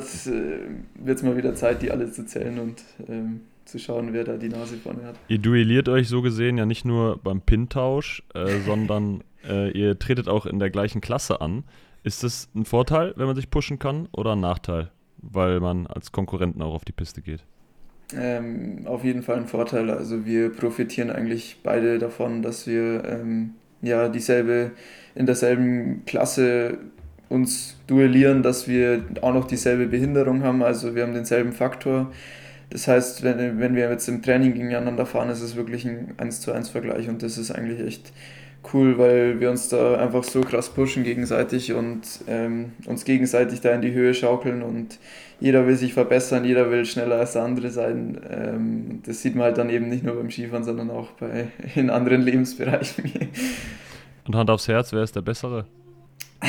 wird 0.95 1.19
es 1.19 1.23
mal 1.23 1.37
wieder 1.37 1.55
Zeit, 1.55 1.83
die 1.83 1.91
alle 1.91 2.11
zu 2.11 2.25
zählen 2.25 2.59
und 2.59 2.83
ähm, 3.09 3.43
zu 3.65 3.79
schauen, 3.79 4.12
wer 4.12 4.25
da 4.25 4.37
die 4.37 4.49
Nase 4.49 4.77
vorne 4.77 5.05
hat. 5.05 5.17
Ihr 5.29 5.38
duelliert 5.38 5.88
euch 5.88 6.09
so 6.09 6.23
gesehen 6.23 6.59
ja 6.59 6.67
nicht 6.67 6.85
nur 6.85 7.19
beim 7.23 7.41
Pintausch, 7.41 8.23
äh, 8.35 8.61
sondern 8.65 9.23
äh, 9.49 9.71
ihr 9.71 9.99
tretet 9.99 10.29
auch 10.29 10.47
in 10.47 10.59
der 10.59 10.71
gleichen 10.71 11.01
Klasse 11.01 11.41
an. 11.41 11.65
Ist 12.05 12.25
das 12.25 12.49
ein 12.55 12.65
Vorteil, 12.65 13.15
wenn 13.17 13.27
man 13.27 13.37
sich 13.37 13.51
pushen 13.51 13.79
kann, 13.79 14.09
oder 14.12 14.33
ein 14.33 14.41
Nachteil, 14.41 14.91
weil 15.19 15.61
man 15.61 15.87
als 15.87 16.12
Konkurrenten 16.12 16.62
auch 16.62 16.75
auf 16.75 16.85
die 16.85 16.93
Piste 16.93 17.23
geht? 17.23 17.45
Ähm, 18.15 18.83
auf 18.87 19.05
jeden 19.05 19.23
Fall 19.23 19.37
ein 19.37 19.47
Vorteil. 19.47 19.91
Also 19.91 20.27
wir 20.27 20.51
profitieren 20.51 21.11
eigentlich 21.11 21.61
beide 21.62 21.99
davon, 21.99 22.43
dass 22.43 22.67
wir 22.67 23.05
ähm, 23.05 23.55
ja 23.81 24.09
dieselbe 24.09 24.73
in 25.15 25.27
derselben 25.27 26.05
Klasse 26.05 26.79
uns 27.29 27.77
duellieren, 27.87 28.43
dass 28.43 28.69
wir 28.69 29.05
auch 29.23 29.33
noch 29.33 29.47
dieselbe 29.47 29.87
Behinderung 29.87 30.43
haben, 30.43 30.62
also 30.62 30.95
wir 30.95 31.03
haben 31.03 31.15
denselben 31.15 31.53
Faktor. 31.53 32.12
Das 32.69 32.88
heißt, 32.88 33.23
wenn, 33.23 33.59
wenn 33.59 33.75
wir 33.75 33.91
jetzt 33.91 34.09
im 34.09 34.23
Training 34.23 34.55
gegeneinander 34.55 35.07
fahren, 35.07 35.31
ist 35.31 35.41
es 35.41 35.57
wirklich 35.57 35.87
ein 35.87 36.15
1 36.19 36.41
zu 36.41 36.53
1 36.53 36.69
Vergleich 36.71 37.09
und 37.09 37.23
das 37.23 37.38
ist 37.38 37.51
eigentlich 37.51 37.81
echt 37.81 38.12
cool, 38.72 38.98
weil 38.98 39.40
wir 39.40 39.51
uns 39.51 39.68
da 39.68 39.96
einfach 39.96 40.25
so 40.25 40.40
krass 40.40 40.68
pushen 40.68 41.05
gegenseitig 41.05 41.72
und 41.72 42.03
ähm, 42.29 42.72
uns 42.87 43.05
gegenseitig 43.05 43.61
da 43.61 43.72
in 43.72 43.83
die 43.83 43.92
Höhe 43.92 44.14
schaukeln 44.14 44.62
und 44.62 44.98
jeder 45.40 45.66
will 45.66 45.75
sich 45.75 45.92
verbessern, 45.92 46.44
jeder 46.44 46.70
will 46.70 46.85
schneller 46.85 47.16
als 47.16 47.33
der 47.33 47.42
andere 47.42 47.70
sein. 47.70 48.20
Ähm, 48.31 49.03
das 49.05 49.22
sieht 49.22 49.35
man 49.35 49.46
halt 49.46 49.59
dann 49.59 49.70
eben 49.70 49.88
nicht 49.88 50.05
nur 50.05 50.14
beim 50.14 50.31
Skifahren, 50.31 50.62
sondern 50.62 50.90
auch 50.90 51.11
bei, 51.12 51.48
in 51.75 51.90
anderen 51.90 52.22
Lebensbereichen. 52.22 53.11
Und 54.25 54.37
Hand 54.37 54.51
aufs 54.51 54.68
Herz, 54.68 54.92
wer 54.92 55.03
ist 55.03 55.16
der 55.16 55.22
Bessere? 55.22 55.66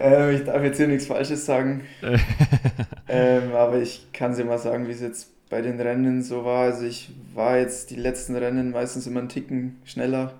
ähm, 0.00 0.30
ich 0.34 0.44
darf 0.44 0.62
jetzt 0.62 0.78
hier 0.78 0.88
nichts 0.88 1.06
Falsches 1.06 1.44
sagen. 1.44 1.82
ähm, 3.06 3.52
aber 3.52 3.82
ich 3.82 4.06
kann 4.14 4.34
dir 4.34 4.46
mal 4.46 4.58
sagen, 4.58 4.88
wie 4.88 4.92
es 4.92 5.02
jetzt 5.02 5.36
bei 5.50 5.60
den 5.60 5.78
Rennen 5.78 6.22
so 6.22 6.44
war. 6.44 6.64
Also 6.64 6.86
ich 6.86 7.10
war 7.34 7.58
jetzt 7.58 7.90
die 7.90 7.96
letzten 7.96 8.34
Rennen 8.34 8.70
meistens 8.70 9.06
immer 9.06 9.20
einen 9.20 9.28
Ticken 9.28 9.76
schneller. 9.84 10.32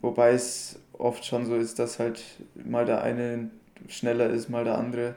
Wobei 0.00 0.32
es 0.32 0.78
oft 0.92 1.24
schon 1.24 1.46
so 1.46 1.56
ist, 1.56 1.78
dass 1.78 1.98
halt 1.98 2.22
mal 2.54 2.84
der 2.84 3.02
eine 3.02 3.50
schneller 3.88 4.30
ist, 4.30 4.48
mal 4.48 4.64
der 4.64 4.78
andere. 4.78 5.14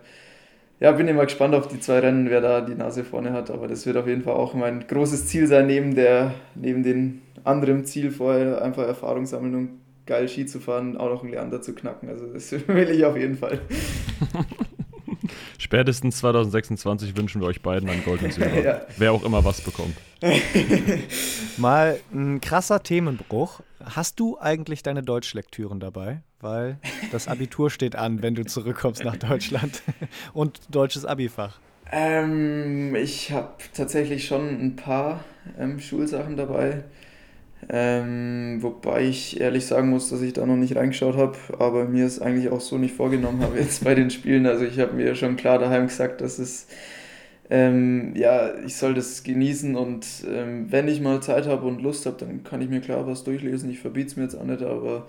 Ja, 0.79 0.91
bin 0.93 1.07
immer 1.07 1.25
gespannt 1.25 1.53
auf 1.53 1.67
die 1.67 1.79
zwei 1.79 1.99
Rennen, 1.99 2.29
wer 2.29 2.41
da 2.41 2.61
die 2.61 2.73
Nase 2.73 3.03
vorne 3.03 3.33
hat. 3.33 3.51
Aber 3.51 3.67
das 3.67 3.85
wird 3.85 3.97
auf 3.97 4.07
jeden 4.07 4.23
Fall 4.23 4.33
auch 4.33 4.53
mein 4.55 4.87
großes 4.87 5.27
Ziel 5.27 5.45
sein, 5.45 5.67
neben, 5.67 5.93
der, 5.93 6.33
neben 6.55 6.81
den 6.81 7.21
anderen 7.43 7.85
Ziel 7.85 8.11
vorher 8.11 8.61
einfach 8.63 8.87
Erfahrung 8.87 9.25
sammeln 9.25 9.55
und 9.55 9.69
geil 10.07 10.27
Ski 10.27 10.45
zu 10.47 10.59
fahren, 10.59 10.97
auch 10.97 11.09
noch 11.09 11.23
einen 11.23 11.31
Leander 11.31 11.61
zu 11.61 11.73
knacken. 11.73 12.09
Also 12.09 12.25
das 12.27 12.51
will 12.67 12.89
ich 12.89 13.05
auf 13.05 13.15
jeden 13.15 13.37
Fall. 13.37 13.61
Spätestens 15.59 16.17
2026 16.17 17.15
wünschen 17.15 17.41
wir 17.41 17.47
euch 17.47 17.61
beiden 17.61 17.87
einen 17.87 18.03
Gold 18.03 18.23
und 18.23 18.33
Silber. 18.33 18.61
ja. 18.61 18.81
Wer 18.97 19.11
auch 19.11 19.23
immer 19.23 19.45
was 19.45 19.61
bekommt. 19.61 19.95
Mal 21.57 21.99
ein 22.13 22.41
krasser 22.41 22.81
Themenbruch. 22.81 23.61
Hast 23.95 24.19
du 24.19 24.39
eigentlich 24.39 24.83
deine 24.83 25.03
Deutschlektüren 25.03 25.79
dabei? 25.79 26.21
Weil 26.39 26.77
das 27.11 27.27
Abitur 27.27 27.69
steht 27.69 27.95
an, 27.95 28.21
wenn 28.21 28.35
du 28.35 28.45
zurückkommst 28.45 29.03
nach 29.03 29.17
Deutschland. 29.17 29.81
Und 30.33 30.59
deutsches 30.69 31.05
Abifach. 31.05 31.59
Ähm, 31.91 32.95
ich 32.95 33.31
habe 33.31 33.53
tatsächlich 33.73 34.25
schon 34.25 34.47
ein 34.47 34.75
paar 34.75 35.25
ähm, 35.59 35.79
Schulsachen 35.79 36.37
dabei. 36.37 36.85
Ähm, 37.69 38.57
wobei 38.61 39.03
ich 39.03 39.39
ehrlich 39.39 39.65
sagen 39.65 39.89
muss, 39.89 40.09
dass 40.09 40.21
ich 40.21 40.33
da 40.33 40.45
noch 40.45 40.55
nicht 40.55 40.75
reingeschaut 40.75 41.15
habe, 41.15 41.37
aber 41.59 41.85
mir 41.85 42.05
es 42.05 42.19
eigentlich 42.19 42.49
auch 42.49 42.61
so 42.61 42.77
nicht 42.77 42.95
vorgenommen 42.95 43.41
habe 43.41 43.59
jetzt 43.59 43.83
bei 43.83 43.93
den 43.93 44.09
Spielen. 44.09 44.47
Also 44.47 44.65
ich 44.65 44.79
habe 44.79 44.93
mir 44.93 45.15
schon 45.15 45.35
klar 45.35 45.59
daheim 45.59 45.87
gesagt, 45.87 46.21
dass 46.21 46.39
es 46.39 46.67
ähm, 47.51 48.13
ja, 48.15 48.57
ich 48.65 48.77
soll 48.77 48.93
das 48.93 49.23
genießen 49.23 49.75
und 49.75 50.07
ähm, 50.25 50.71
wenn 50.71 50.87
ich 50.87 51.01
mal 51.01 51.21
Zeit 51.21 51.47
habe 51.47 51.67
und 51.67 51.81
Lust 51.81 52.05
habe, 52.05 52.15
dann 52.17 52.45
kann 52.45 52.61
ich 52.61 52.69
mir 52.69 52.79
klar 52.79 53.05
was 53.05 53.25
durchlesen. 53.25 53.69
Ich 53.69 53.79
verbiete 53.79 54.07
es 54.07 54.15
mir 54.15 54.23
jetzt 54.23 54.35
auch 54.35 54.45
nicht, 54.45 54.61
aber 54.61 55.05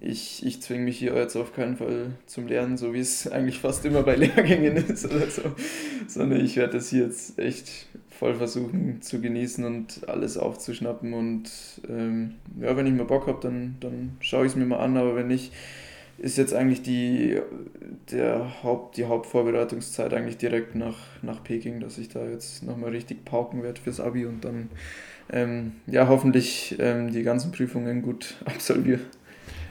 ich, 0.00 0.44
ich 0.44 0.60
zwinge 0.60 0.82
mich 0.82 0.98
hier 0.98 1.14
jetzt 1.14 1.36
auf 1.36 1.54
keinen 1.54 1.76
Fall 1.76 2.10
zum 2.26 2.48
Lernen, 2.48 2.76
so 2.76 2.92
wie 2.94 2.98
es 2.98 3.26
eigentlich 3.32 3.60
fast 3.60 3.84
immer 3.84 4.02
bei 4.02 4.16
Lehrgängen 4.16 4.76
ist 4.76 5.04
oder 5.04 5.30
so, 5.30 5.42
sondern 6.08 6.44
ich 6.44 6.56
werde 6.56 6.72
das 6.78 6.90
hier 6.90 7.04
jetzt 7.04 7.38
echt 7.38 7.86
voll 8.10 8.34
versuchen 8.34 9.00
zu 9.00 9.20
genießen 9.20 9.64
und 9.64 10.08
alles 10.08 10.36
aufzuschnappen 10.36 11.14
und 11.14 11.48
ähm, 11.88 12.34
ja, 12.60 12.76
wenn 12.76 12.88
ich 12.88 12.92
mal 12.92 13.04
Bock 13.04 13.28
habe, 13.28 13.38
dann, 13.40 13.76
dann 13.78 14.16
schaue 14.18 14.46
ich 14.46 14.52
es 14.52 14.56
mir 14.56 14.66
mal 14.66 14.78
an, 14.78 14.96
aber 14.96 15.14
wenn 15.14 15.28
nicht, 15.28 15.52
ist 16.18 16.38
jetzt 16.38 16.54
eigentlich 16.54 16.82
die, 16.82 17.40
der 18.10 18.62
Haupt, 18.62 18.96
die 18.96 19.04
Hauptvorbereitungszeit 19.04 20.14
eigentlich 20.14 20.36
direkt 20.36 20.74
nach, 20.74 20.98
nach 21.22 21.42
Peking, 21.42 21.80
dass 21.80 21.98
ich 21.98 22.08
da 22.08 22.26
jetzt 22.26 22.62
nochmal 22.62 22.90
richtig 22.90 23.24
pauken 23.24 23.62
werde 23.62 23.80
fürs 23.80 24.00
Abi 24.00 24.26
und 24.26 24.44
dann 24.44 24.70
ähm, 25.32 25.72
ja 25.86 26.08
hoffentlich 26.08 26.76
ähm, 26.78 27.12
die 27.12 27.22
ganzen 27.22 27.52
Prüfungen 27.52 28.02
gut 28.02 28.36
absolviere. 28.44 29.00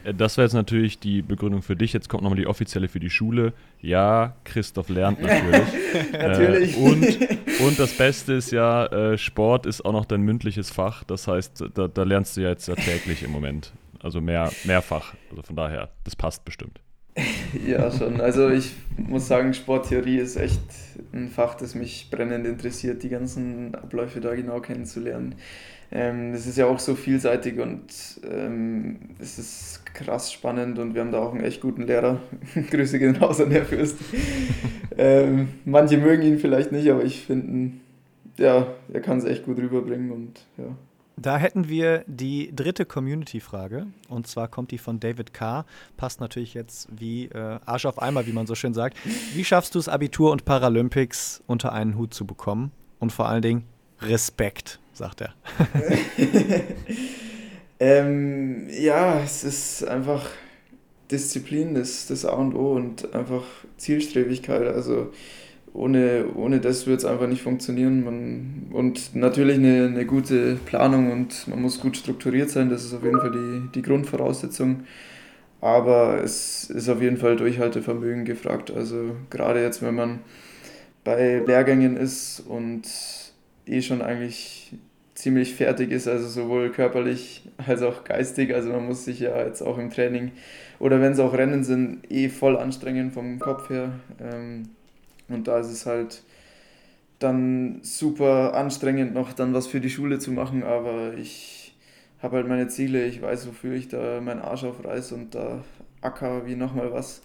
Äh, 0.04 0.14
das 0.14 0.38
wäre 0.38 0.46
jetzt 0.46 0.54
natürlich 0.54 1.00
die 1.00 1.22
Begründung 1.22 1.62
für 1.62 1.76
dich. 1.76 1.94
Jetzt 1.94 2.10
kommt 2.10 2.24
nochmal 2.24 2.40
die 2.40 2.48
offizielle 2.48 2.88
für 2.88 3.00
die 3.00 3.10
Schule. 3.10 3.54
Ja, 3.82 4.36
Christoph 4.44 4.90
lernt 4.90 5.22
natürlich. 5.22 5.68
natürlich. 6.12 6.78
Äh, 6.78 6.80
und, 6.80 7.68
und 7.68 7.80
das 7.80 7.96
Beste 7.96 8.34
ist 8.34 8.52
ja, 8.52 8.86
äh, 8.88 9.18
Sport 9.18 9.66
ist 9.66 9.84
auch 9.86 9.94
noch 9.94 10.06
dein 10.06 10.22
mündliches 10.22 10.70
Fach. 10.70 11.04
Das 11.04 11.28
heißt, 11.28 11.66
da, 11.74 11.88
da 11.88 12.04
lernst 12.04 12.38
du 12.38 12.42
ja 12.42 12.50
jetzt 12.50 12.68
ja 12.68 12.76
täglich 12.76 13.24
im 13.24 13.32
Moment. 13.32 13.72
Also 14.04 14.22
mehr, 14.22 14.52
mehrfach. 14.66 15.16
Also 15.32 15.42
von 15.42 15.56
daher, 15.56 15.90
das 16.04 16.16
passt 16.16 16.46
bestimmt. 16.46 16.80
ja, 17.68 17.90
schon. 17.92 18.22
Also 18.22 18.50
ich 18.50 18.74
muss 18.98 19.28
sagen, 19.28 19.54
Sporttheorie 19.54 20.18
ist 20.18 20.36
echt 20.36 20.62
ein 21.14 21.30
Fach, 21.30 21.56
das 21.56 21.74
mich 21.74 22.10
brennend 22.12 22.46
interessiert, 22.46 23.04
die 23.04 23.10
ganzen 23.10 23.76
Abläufe 23.76 24.20
da 24.20 24.36
genau 24.36 24.60
kennenzulernen. 24.60 25.36
Ähm, 25.92 26.34
das 26.34 26.48
ist 26.48 26.58
ja 26.58 26.66
auch 26.66 26.80
so 26.80 26.96
vielseitig 26.96 27.60
und 27.60 27.86
ähm, 28.30 28.98
es 29.20 29.38
ist 29.38 29.86
krass 29.94 30.34
spannend 30.34 30.80
und 30.80 30.96
wir 30.96 31.02
haben 31.02 31.12
da 31.12 31.20
auch 31.20 31.34
einen 31.34 31.44
echt 31.44 31.62
guten 31.62 31.84
Lehrer. 31.84 32.20
Grüße 32.72 32.98
gehen 32.98 33.16
raus 33.16 33.40
an 33.40 33.52
Herr 33.52 33.66
Fürst. 33.66 33.98
ähm, 34.98 35.50
manche 35.66 35.98
mögen 35.98 36.24
ihn 36.24 36.40
vielleicht 36.40 36.72
nicht, 36.72 36.90
aber 36.90 37.04
ich 37.04 37.24
finde, 37.24 37.74
ja, 38.38 38.68
er 38.92 39.02
kann 39.02 39.20
es 39.20 39.26
echt 39.26 39.46
gut 39.46 39.60
rüberbringen 39.60 40.12
und 40.12 40.46
ja. 40.58 40.76
Da 41.16 41.38
hätten 41.38 41.70
wir 41.70 42.04
die 42.08 42.56
dritte 42.56 42.86
Community-Frage. 42.86 43.88
Und 44.10 44.28
zwar 44.28 44.48
kommt 44.48 44.72
die 44.72 44.78
von 44.78 45.00
David 45.00 45.34
K. 45.34 45.66
Passt 45.96 46.20
natürlich 46.20 46.54
jetzt 46.54 46.88
wie 46.92 47.26
äh, 47.26 47.60
Arsch 47.66 47.86
auf 47.86 48.02
Eimer, 48.02 48.26
wie 48.26 48.34
man 48.34 48.48
so 48.48 48.56
schön 48.56 48.74
sagt. 48.74 48.98
Wie 49.34 49.46
schaffst 49.46 49.76
du 49.76 49.80
es, 49.80 49.88
Abitur 49.88 50.32
und 50.32 50.46
Paralympics 50.46 51.44
unter 51.46 51.72
einen 51.72 51.98
Hut 51.98 52.14
zu 52.14 52.26
bekommen? 52.26 52.72
Und 53.00 53.12
vor 53.12 53.28
allen 53.28 53.42
Dingen 53.42 53.64
Respekt 54.02 54.80
sagt 54.94 55.22
er. 55.22 55.34
ähm, 57.80 58.68
ja, 58.70 59.20
es 59.20 59.44
ist 59.44 59.88
einfach 59.88 60.30
Disziplin, 61.12 61.76
das, 61.76 62.08
das 62.08 62.26
A 62.26 62.34
und 62.34 62.56
O 62.56 62.74
und 62.74 63.14
einfach 63.14 63.44
Zielstrebigkeit. 63.78 64.68
Also 64.68 65.12
ohne, 65.74 66.26
ohne 66.36 66.60
das 66.60 66.86
wird 66.86 67.00
es 67.00 67.06
einfach 67.06 67.28
nicht 67.28 67.42
funktionieren. 67.42 68.04
Man, 68.04 68.68
und 68.72 69.16
natürlich 69.16 69.58
eine, 69.58 69.88
eine 69.88 70.06
gute 70.06 70.56
Planung 70.66 71.12
und 71.12 71.48
man 71.48 71.62
muss 71.62 71.80
gut 71.80 71.98
strukturiert 71.98 72.50
sein, 72.50 72.70
das 72.70 72.84
ist 72.84 72.94
auf 72.94 73.04
jeden 73.04 73.20
Fall 73.20 73.32
die, 73.32 73.70
die 73.74 73.82
Grundvoraussetzung. 73.82 74.84
Aber 75.62 76.22
es 76.24 76.70
ist 76.70 76.90
auf 76.90 77.02
jeden 77.02 77.18
Fall 77.18 77.38
Durchhaltevermögen 77.38 78.26
gefragt. 78.26 78.70
Also 78.70 79.16
gerade 79.30 79.62
jetzt, 79.62 79.82
wenn 79.82 79.96
man 79.96 80.20
bei 81.04 81.40
Lehrgängen 81.40 81.98
ist 81.98 82.42
und 82.42 82.84
eh 83.66 83.82
schon 83.82 84.02
eigentlich 84.02 84.74
ziemlich 85.16 85.56
fertig 85.56 85.92
ist, 85.92 86.08
also 86.08 86.28
sowohl 86.28 86.70
körperlich 86.70 87.50
als 87.66 87.82
auch 87.82 88.04
geistig. 88.04 88.54
Also 88.54 88.70
man 88.70 88.86
muss 88.86 89.06
sich 89.06 89.22
ja 89.22 89.44
jetzt 89.44 89.62
auch 89.62 89.78
im 89.78 89.90
Training 89.90 90.32
oder 90.80 91.02
wenn 91.02 91.14
es 91.14 91.20
auch 91.20 91.34
Rennen 91.34 91.64
sind, 91.64 92.12
eh 92.12 92.30
voll 92.30 92.58
anstrengen 92.58 93.12
vom 93.12 93.40
Kopf 93.40 93.70
her. 93.70 93.94
Ähm, 94.20 94.70
und 95.34 95.48
da 95.48 95.60
ist 95.60 95.72
es 95.72 95.86
halt 95.86 96.24
dann 97.20 97.80
super 97.84 98.54
anstrengend 98.54 99.14
noch 99.14 99.34
dann 99.34 99.54
was 99.54 99.68
für 99.68 99.80
die 99.80 99.90
Schule 99.90 100.20
zu 100.20 100.32
machen, 100.32 100.64
aber 100.64 101.14
ich 101.14 101.76
habe 102.22 102.38
halt 102.38 102.48
meine 102.48 102.68
Ziele, 102.68 103.06
ich 103.06 103.22
weiß, 103.22 103.48
wofür 103.48 103.74
ich 103.74 103.88
da 103.90 104.22
meinen 104.22 104.42
Arsch 104.42 104.64
aufreiß 104.64 105.12
und 105.14 105.36
da 105.36 105.64
acker 106.02 106.46
wie 106.46 106.56
nochmal 106.56 106.92
was. 106.92 107.22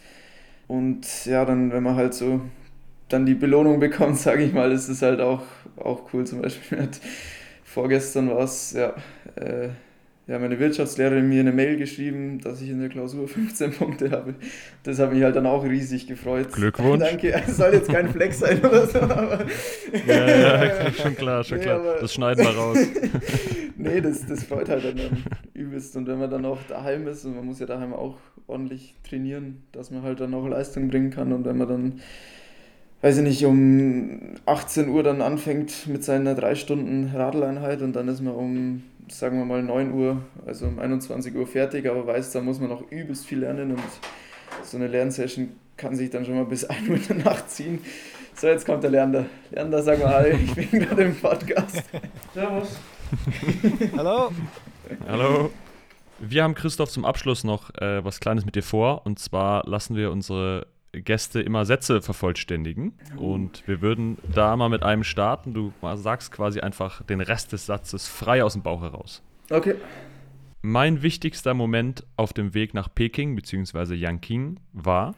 Und 0.67 1.27
ja, 1.27 1.45
dann, 1.45 1.73
wenn 1.73 1.83
man 1.83 1.97
halt 1.97 2.15
so 2.15 2.41
dann 3.09 3.27
die 3.27 3.35
Belohnung 3.35 3.81
bekommt, 3.81 4.19
sage 4.19 4.45
ich 4.45 4.53
mal, 4.53 4.73
ist 4.73 4.89
es 4.89 5.03
halt 5.03 5.21
auch, 5.21 5.43
auch 5.77 6.13
cool. 6.13 6.27
Zum 6.27 6.43
Beispiel 6.43 6.81
hat 6.83 7.01
vorgestern 7.65 8.31
war 8.31 8.41
es, 8.41 8.73
ja, 8.73 8.95
äh, 9.37 9.71
ja, 10.29 10.39
meine 10.39 10.59
Wirtschaftslehrerin 10.59 11.27
mir 11.27 11.41
eine 11.41 11.53
Mail 11.53 11.79
geschrieben, 11.79 12.39
dass 12.41 12.61
ich 12.61 12.69
in 12.69 12.81
der 12.81 12.91
Klausur 12.91 13.27
15 13.29 13.73
Punkte 13.73 14.11
habe. 14.11 14.35
Das 14.83 14.99
hat 14.99 15.13
mich 15.13 15.23
halt 15.23 15.35
dann 15.37 15.47
auch 15.47 15.65
riesig 15.65 16.07
gefreut. 16.07 16.53
Glückwunsch. 16.53 17.03
Danke, 17.11 17.33
es 17.33 17.57
soll 17.57 17.73
jetzt 17.73 17.89
kein 17.89 18.11
Flex 18.11 18.41
sein 18.41 18.61
oder 18.61 18.87
so, 18.87 19.01
aber. 19.01 19.47
ja, 20.07 20.65
ja, 20.65 20.93
schon 20.93 21.17
klar, 21.17 21.43
schon 21.43 21.59
nee, 21.59 21.65
klar. 21.65 21.81
Das 21.99 22.13
schneiden 22.13 22.45
wir 22.45 22.55
raus. 22.55 22.79
nee, 23.77 24.01
das, 24.03 24.27
das 24.27 24.45
freut 24.45 24.69
halt 24.69 24.85
dann 24.85 25.25
übelst. 25.55 25.97
Und 25.97 26.07
wenn 26.07 26.19
man 26.19 26.31
dann 26.31 26.45
auch 26.45 26.59
daheim 26.69 27.09
ist, 27.09 27.25
und 27.25 27.35
man 27.35 27.47
muss 27.47 27.59
ja 27.59 27.67
daheim 27.67 27.95
auch 27.95 28.19
ordentlich 28.47 28.97
trainieren, 29.09 29.63
dass 29.73 29.91
man 29.91 30.03
halt 30.03 30.21
dann 30.21 30.35
auch 30.35 30.47
Leistung 30.47 30.89
bringen 30.89 31.11
kann. 31.11 31.33
Und 31.33 31.47
wenn 31.47 31.57
man 31.57 31.69
dann 31.69 32.01
weiß 33.01 33.19
ich 33.19 33.23
nicht, 33.23 33.45
um 33.45 34.35
18 34.45 34.89
Uhr 34.89 35.03
dann 35.03 35.23
anfängt 35.23 35.87
mit 35.87 36.03
seiner 36.05 36.35
3 36.35 36.55
Stunden 36.55 37.11
Radleinheit 37.15 37.81
und 37.83 37.95
dann 37.95 38.09
ist 38.09 38.21
man 38.21 38.35
um, 38.35 38.83
sagen 39.13 39.39
wir 39.39 39.45
mal, 39.45 39.63
9 39.63 39.93
Uhr, 39.93 40.23
also 40.47 40.67
um 40.67 40.79
21 40.79 41.35
Uhr 41.35 41.47
fertig, 41.47 41.89
aber 41.89 42.07
weiß, 42.07 42.33
da 42.33 42.41
muss 42.41 42.61
man 42.61 42.69
noch 42.69 42.91
übelst 42.91 43.27
viel 43.27 43.41
lernen 43.41 43.73
und 43.73 43.83
so 44.63 44.77
eine 44.77 44.87
Lernsession 44.87 45.51
kann 45.77 45.95
sich 45.95 46.11
dann 46.11 46.25
schon 46.25 46.35
mal 46.35 46.45
bis 46.45 46.65
1 46.69 46.89
Uhr 46.89 46.97
in 46.97 47.07
der 47.07 47.17
Nacht 47.17 47.51
ziehen. 47.51 47.81
So, 48.35 48.47
jetzt 48.47 48.67
kommt 48.67 48.85
der 48.85 48.91
Lerner. 48.91 49.27
Lerner, 49.51 49.83
sag 49.83 49.99
mal 49.99 50.15
hi, 50.15 50.31
ich 50.31 50.55
bin 50.55 50.81
gerade 50.81 51.03
im 51.03 51.17
Podcast. 51.17 51.83
Servus. 52.35 52.79
Hallo. 53.97 54.31
Hallo. 55.09 55.51
Wir 56.21 56.43
haben 56.43 56.55
Christoph 56.55 56.91
zum 56.91 57.05
Abschluss 57.05 57.45
noch 57.45 57.75
äh, 57.81 58.05
was 58.05 58.21
Kleines 58.21 58.45
mit 58.45 58.55
dir 58.55 58.63
vor 58.63 59.07
und 59.07 59.19
zwar 59.19 59.67
lassen 59.69 59.97
wir 59.97 60.11
unsere 60.11 60.67
Gäste 60.93 61.41
immer 61.41 61.65
Sätze 61.65 62.01
vervollständigen. 62.01 62.95
Und 63.17 63.67
wir 63.67 63.83
würden 63.83 64.19
da 64.35 64.57
mal 64.57 64.69
mit 64.69 64.83
einem 64.83 65.05
starten. 65.05 65.55
Du 65.55 65.73
sagst 65.95 66.33
quasi 66.33 66.61
einfach 66.61 67.03
den 67.03 67.21
Rest 67.21 67.53
des 67.53 67.67
Satzes 67.67 68.09
frei 68.09 68.43
aus 68.43 68.55
dem 68.55 68.63
Bauch 68.63 68.83
heraus. 68.83 69.23
Okay. 69.51 69.75
Mein 70.63 71.03
wichtigster 71.03 71.55
Moment 71.55 72.05
auf 72.17 72.33
dem 72.33 72.53
Weg 72.53 72.75
nach 72.75 72.93
Peking 72.93 73.37
bzw. 73.37 73.95
Yanqing 73.95 74.59
war? 74.73 75.15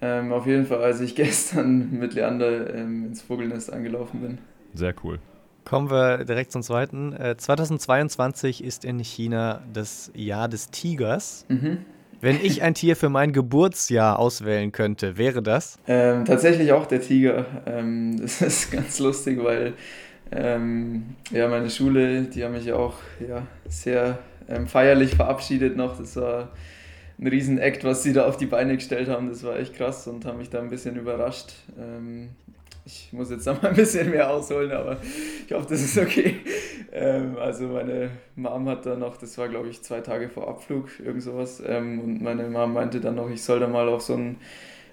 Ähm, 0.00 0.32
auf 0.32 0.46
jeden 0.46 0.66
Fall, 0.66 0.82
als 0.82 1.00
ich 1.00 1.14
gestern 1.14 1.98
mit 1.98 2.14
Leander 2.14 2.74
ähm, 2.74 3.06
ins 3.06 3.22
Vogelnest 3.22 3.72
angelaufen 3.72 4.20
bin. 4.20 4.38
Sehr 4.74 4.94
cool. 5.04 5.18
Kommen 5.64 5.90
wir 5.90 6.24
direkt 6.24 6.52
zum 6.52 6.62
zweiten. 6.62 7.12
Äh, 7.12 7.36
2022 7.36 8.62
ist 8.62 8.84
in 8.84 8.98
China 9.00 9.62
das 9.72 10.12
Jahr 10.14 10.48
des 10.48 10.70
Tigers. 10.70 11.44
Mhm. 11.48 11.78
Wenn 12.20 12.42
ich 12.42 12.62
ein 12.62 12.74
Tier 12.74 12.96
für 12.96 13.08
mein 13.08 13.32
Geburtsjahr 13.32 14.18
auswählen 14.18 14.72
könnte, 14.72 15.18
wäre 15.18 15.42
das? 15.42 15.78
Ähm, 15.86 16.24
tatsächlich 16.24 16.72
auch 16.72 16.86
der 16.86 17.00
Tiger. 17.00 17.46
Ähm, 17.66 18.16
das 18.20 18.40
ist 18.40 18.70
ganz 18.70 18.98
lustig, 18.98 19.42
weil 19.42 19.74
ähm, 20.32 21.14
ja, 21.30 21.48
meine 21.48 21.70
Schule, 21.70 22.22
die 22.22 22.44
haben 22.44 22.52
mich 22.52 22.64
ja 22.64 22.76
auch 22.76 22.94
ja, 23.26 23.46
sehr 23.68 24.18
ähm, 24.48 24.66
feierlich 24.66 25.14
verabschiedet 25.14 25.76
noch. 25.76 25.98
Das 25.98 26.16
war 26.16 26.50
ein 27.18 27.26
Riesen-Act, 27.26 27.84
was 27.84 28.02
sie 28.02 28.12
da 28.12 28.26
auf 28.26 28.36
die 28.36 28.46
Beine 28.46 28.76
gestellt 28.76 29.08
haben. 29.08 29.28
Das 29.28 29.42
war 29.44 29.58
echt 29.58 29.74
krass 29.74 30.06
und 30.06 30.24
haben 30.24 30.38
mich 30.38 30.50
da 30.50 30.60
ein 30.60 30.70
bisschen 30.70 30.96
überrascht. 30.96 31.52
Ähm, 31.78 32.30
ich 32.84 33.08
muss 33.12 33.30
jetzt 33.30 33.46
noch 33.46 33.60
mal 33.60 33.70
ein 33.70 33.76
bisschen 33.76 34.10
mehr 34.10 34.30
ausholen, 34.30 34.70
aber 34.70 34.98
ich 35.46 35.52
hoffe, 35.52 35.66
das 35.68 35.82
ist 35.82 35.98
okay. 35.98 36.36
Ähm, 36.92 37.36
also 37.38 37.68
meine 37.68 38.10
Mom 38.36 38.68
hat 38.68 38.86
dann 38.86 39.00
noch, 39.00 39.16
das 39.16 39.36
war 39.38 39.48
glaube 39.48 39.68
ich 39.68 39.82
zwei 39.82 40.00
Tage 40.00 40.28
vor 40.28 40.48
Abflug, 40.48 40.88
irgend 41.00 41.22
sowas, 41.22 41.62
ähm, 41.66 42.00
und 42.00 42.22
meine 42.22 42.48
Mom 42.48 42.72
meinte 42.74 43.00
dann 43.00 43.16
noch, 43.16 43.30
ich 43.30 43.42
soll 43.42 43.60
da 43.60 43.68
mal 43.68 43.88
auf 43.88 44.02
so 44.02 44.14
ein 44.14 44.36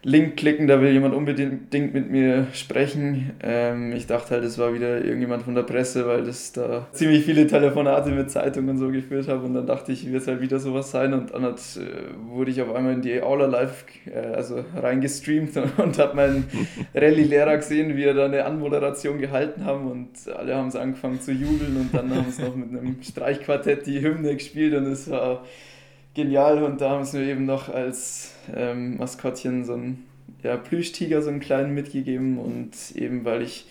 Link 0.06 0.36
klicken, 0.36 0.68
da 0.68 0.82
will 0.82 0.92
jemand 0.92 1.16
unbedingt 1.16 1.72
mit 1.72 2.12
mir 2.12 2.48
sprechen. 2.52 3.32
Ähm, 3.42 3.94
ich 3.94 4.06
dachte 4.06 4.32
halt, 4.32 4.44
es 4.44 4.58
war 4.58 4.74
wieder 4.74 5.04
irgendjemand 5.04 5.44
von 5.44 5.56
der 5.56 5.64
Presse, 5.64 6.06
weil 6.06 6.26
das 6.26 6.52
da 6.52 6.88
ziemlich 6.92 7.24
viele 7.24 7.48
Telefonate 7.48 8.10
mit 8.10 8.30
Zeitungen 8.30 8.72
und 8.72 8.78
so 8.80 8.90
geführt 8.90 9.30
habe. 9.30 9.46
Und 9.46 9.54
dann 9.54 9.66
dachte 9.66 9.94
ich, 9.94 10.12
wird 10.12 10.22
es 10.22 10.28
halt 10.28 10.42
wieder 10.42 10.60
sowas 10.60 10.92
sein. 10.92 11.14
Und 11.14 11.34
dann 11.34 11.44
hat, 11.44 11.60
äh, 11.78 12.30
wurde 12.30 12.52
ich 12.52 12.62
auf 12.62 12.76
einmal 12.76 12.94
in 12.94 13.02
die 13.02 13.22
Aula 13.22 13.46
live 13.46 13.86
äh, 14.06 14.34
also 14.34 14.66
reingestreamt 14.76 15.56
und, 15.78 15.80
und 15.80 15.98
habe 15.98 16.18
meinen 16.18 16.50
Rallye-Lehrer 16.94 17.56
gesehen, 17.56 17.96
wie 17.96 18.04
er 18.04 18.14
da 18.14 18.26
eine 18.26 18.44
Anmoderation 18.44 19.20
gehalten 19.20 19.64
haben. 19.64 19.90
Und 19.90 20.10
alle 20.36 20.56
haben 20.56 20.68
es 20.68 20.76
angefangen 20.76 21.22
zu 21.22 21.32
jubeln. 21.32 21.78
Und 21.78 21.94
dann 21.94 22.14
haben 22.14 22.30
sie 22.30 22.42
noch 22.44 22.58
mit 22.58 22.70
einem 22.72 22.98
Streichquartett 23.02 23.88
die 23.88 24.02
Hymne 24.02 24.34
gespielt. 24.34 24.74
Und 24.74 24.88
es 24.88 25.10
war 25.10 25.46
genial 26.14 26.64
und 26.64 26.82
da 26.82 26.92
haben 26.92 27.04
sie 27.04 27.18
mir 27.18 27.26
eben 27.26 27.46
noch 27.46 27.70
als 27.70 28.34
ähm, 28.54 28.98
Maskottchen 28.98 29.66
so 29.66 29.74
einen 29.74 30.06
ja, 30.44 30.58
Plüschtiger, 30.58 31.22
so 31.22 31.30
einen 31.30 31.40
kleinen 31.40 31.74
mitgegeben 31.74 32.38
und 32.38 32.72
eben 32.96 33.26
weil 33.26 33.42
ich 33.42 33.66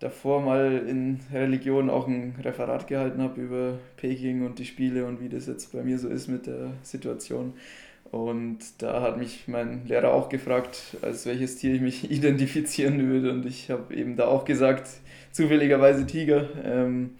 davor 0.00 0.42
mal 0.42 0.84
in 0.86 1.20
Religion 1.32 1.88
auch 1.90 2.06
ein 2.06 2.34
Referat 2.42 2.86
gehalten 2.86 3.22
habe 3.22 3.40
über 3.40 3.78
Peking 3.96 4.44
und 4.44 4.58
die 4.58 4.66
Spiele 4.66 5.06
und 5.06 5.20
wie 5.20 5.28
das 5.28 5.46
jetzt 5.46 5.72
bei 5.72 5.82
mir 5.82 5.98
so 5.98 6.08
ist 6.08 6.28
mit 6.28 6.46
der 6.46 6.72
Situation. 6.82 7.54
Und 8.10 8.58
da 8.78 9.00
hat 9.00 9.18
mich 9.18 9.48
mein 9.48 9.86
Lehrer 9.86 10.12
auch 10.12 10.28
gefragt, 10.28 10.98
als 11.02 11.26
welches 11.26 11.56
Tier 11.56 11.74
ich 11.74 11.80
mich 11.80 12.10
identifizieren 12.10 13.08
würde. 13.08 13.32
Und 13.32 13.46
ich 13.46 13.70
habe 13.70 13.94
eben 13.94 14.16
da 14.16 14.26
auch 14.26 14.44
gesagt, 14.44 14.88
zufälligerweise 15.32 16.06
Tiger, 16.06 16.48
ähm, 16.64 17.10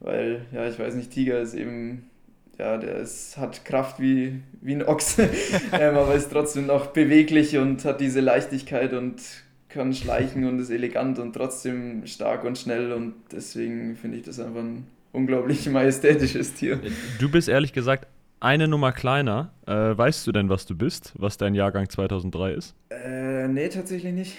weil, 0.00 0.44
ja, 0.52 0.68
ich 0.68 0.78
weiß 0.78 0.96
nicht, 0.96 1.12
Tiger 1.12 1.40
ist 1.40 1.54
eben 1.54 2.10
ja, 2.58 2.76
der 2.76 2.96
ist, 2.96 3.36
hat 3.36 3.64
Kraft 3.64 4.00
wie, 4.00 4.40
wie 4.60 4.74
ein 4.74 4.82
Ochse, 4.82 5.28
ähm, 5.72 5.96
aber 5.96 6.14
ist 6.14 6.30
trotzdem 6.30 6.66
noch 6.66 6.86
beweglich 6.88 7.56
und 7.56 7.84
hat 7.84 8.00
diese 8.00 8.20
Leichtigkeit 8.20 8.92
und 8.92 9.20
kann 9.68 9.92
schleichen 9.92 10.46
und 10.46 10.60
ist 10.60 10.70
elegant 10.70 11.18
und 11.18 11.32
trotzdem 11.32 12.06
stark 12.06 12.44
und 12.44 12.56
schnell 12.58 12.92
und 12.92 13.14
deswegen 13.32 13.96
finde 13.96 14.18
ich 14.18 14.22
das 14.22 14.38
einfach 14.38 14.60
ein 14.60 14.86
unglaublich 15.12 15.66
majestätisches 15.70 16.54
Tier. 16.54 16.80
Du 17.18 17.30
bist 17.30 17.48
ehrlich 17.48 17.72
gesagt 17.72 18.06
eine 18.40 18.68
Nummer 18.68 18.92
kleiner. 18.92 19.52
Äh, 19.66 19.72
weißt 19.72 20.26
du 20.26 20.32
denn, 20.32 20.50
was 20.50 20.66
du 20.66 20.76
bist, 20.76 21.14
was 21.16 21.38
dein 21.38 21.54
Jahrgang 21.54 21.88
2003 21.88 22.52
ist? 22.52 22.74
Äh, 22.90 23.48
nee, 23.48 23.68
tatsächlich 23.68 24.12
nicht. 24.12 24.36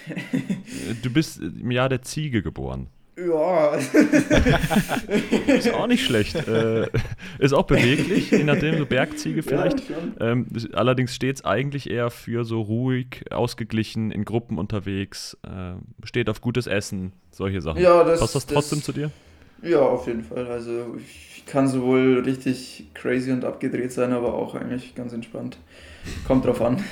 du 1.01 1.09
bist 1.09 1.41
im 1.41 1.71
Jahr 1.71 1.89
der 1.89 2.03
Ziege 2.03 2.43
geboren. 2.43 2.87
Ja. 3.17 3.75
ist 5.47 5.73
auch 5.73 5.87
nicht 5.87 6.03
schlecht. 6.03 6.35
Äh, 6.35 6.87
ist 7.39 7.53
auch 7.53 7.63
beweglich, 7.63 8.31
je 8.31 8.43
nachdem, 8.43 8.77
so 8.77 8.85
Bergziege 8.85 9.41
vielleicht. 9.41 9.89
Ja, 9.89 9.97
ähm, 10.19 10.47
allerdings 10.73 11.15
steht 11.15 11.37
es 11.37 11.45
eigentlich 11.45 11.89
eher 11.89 12.09
für 12.09 12.43
so 12.43 12.61
ruhig, 12.61 13.23
ausgeglichen, 13.31 14.11
in 14.11 14.25
Gruppen 14.25 14.57
unterwegs, 14.57 15.37
äh, 15.43 15.75
steht 16.05 16.29
auf 16.29 16.41
gutes 16.41 16.67
Essen, 16.67 17.13
solche 17.31 17.61
Sachen. 17.61 17.81
Ja, 17.81 18.03
das, 18.03 18.19
Passt 18.19 18.35
das 18.35 18.45
trotzdem 18.47 18.79
das, 18.79 18.85
zu 18.85 18.91
dir? 18.91 19.11
Ja, 19.61 19.79
auf 19.79 20.07
jeden 20.07 20.23
Fall. 20.23 20.47
Also 20.47 20.97
ich 20.97 21.45
kann 21.45 21.69
sowohl 21.69 22.19
richtig 22.19 22.89
crazy 22.93 23.31
und 23.31 23.45
abgedreht 23.45 23.93
sein, 23.93 24.11
aber 24.11 24.33
auch 24.33 24.55
eigentlich 24.55 24.93
ganz 24.93 25.13
entspannt. 25.13 25.57
Kommt 26.27 26.45
drauf 26.45 26.61
an. 26.61 26.83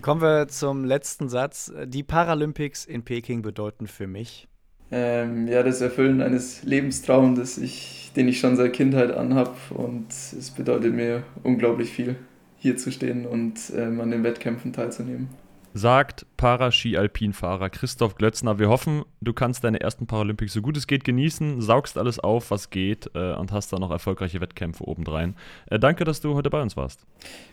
Kommen 0.00 0.20
wir 0.22 0.46
zum 0.46 0.84
letzten 0.84 1.28
Satz. 1.28 1.72
Die 1.86 2.04
Paralympics 2.04 2.84
in 2.84 3.02
Peking 3.02 3.42
bedeuten 3.42 3.88
für 3.88 4.06
mich 4.06 4.47
ähm, 4.90 5.48
ja, 5.48 5.62
das 5.62 5.80
Erfüllen 5.80 6.22
eines 6.22 6.62
Lebenstraums, 6.64 7.58
ich, 7.58 8.12
den 8.16 8.28
ich 8.28 8.40
schon 8.40 8.56
seit 8.56 8.72
Kindheit 8.72 9.14
anhab. 9.14 9.56
Und 9.70 10.10
es 10.10 10.50
bedeutet 10.50 10.94
mir 10.94 11.22
unglaublich 11.42 11.90
viel, 11.90 12.16
hier 12.58 12.76
zu 12.76 12.90
stehen 12.90 13.26
und 13.26 13.54
ähm, 13.76 14.00
an 14.00 14.10
den 14.10 14.24
Wettkämpfen 14.24 14.72
teilzunehmen. 14.72 15.28
Sagt 15.74 16.26
Paraski-Alpinfahrer 16.38 17.70
Christoph 17.70 18.16
Glötzner. 18.16 18.58
Wir 18.58 18.68
hoffen, 18.68 19.04
du 19.20 19.32
kannst 19.32 19.62
deine 19.62 19.80
ersten 19.80 20.06
Paralympics 20.06 20.54
so 20.54 20.62
gut 20.62 20.76
es 20.76 20.86
geht 20.86 21.04
genießen, 21.04 21.60
saugst 21.60 21.98
alles 21.98 22.18
auf, 22.18 22.50
was 22.50 22.70
geht 22.70 23.10
äh, 23.14 23.34
und 23.34 23.52
hast 23.52 23.72
dann 23.72 23.80
noch 23.80 23.90
erfolgreiche 23.90 24.40
Wettkämpfe 24.40 24.88
obendrein. 24.88 25.36
Äh, 25.66 25.78
danke, 25.78 26.04
dass 26.04 26.20
du 26.20 26.34
heute 26.34 26.50
bei 26.50 26.62
uns 26.62 26.76
warst. 26.76 27.06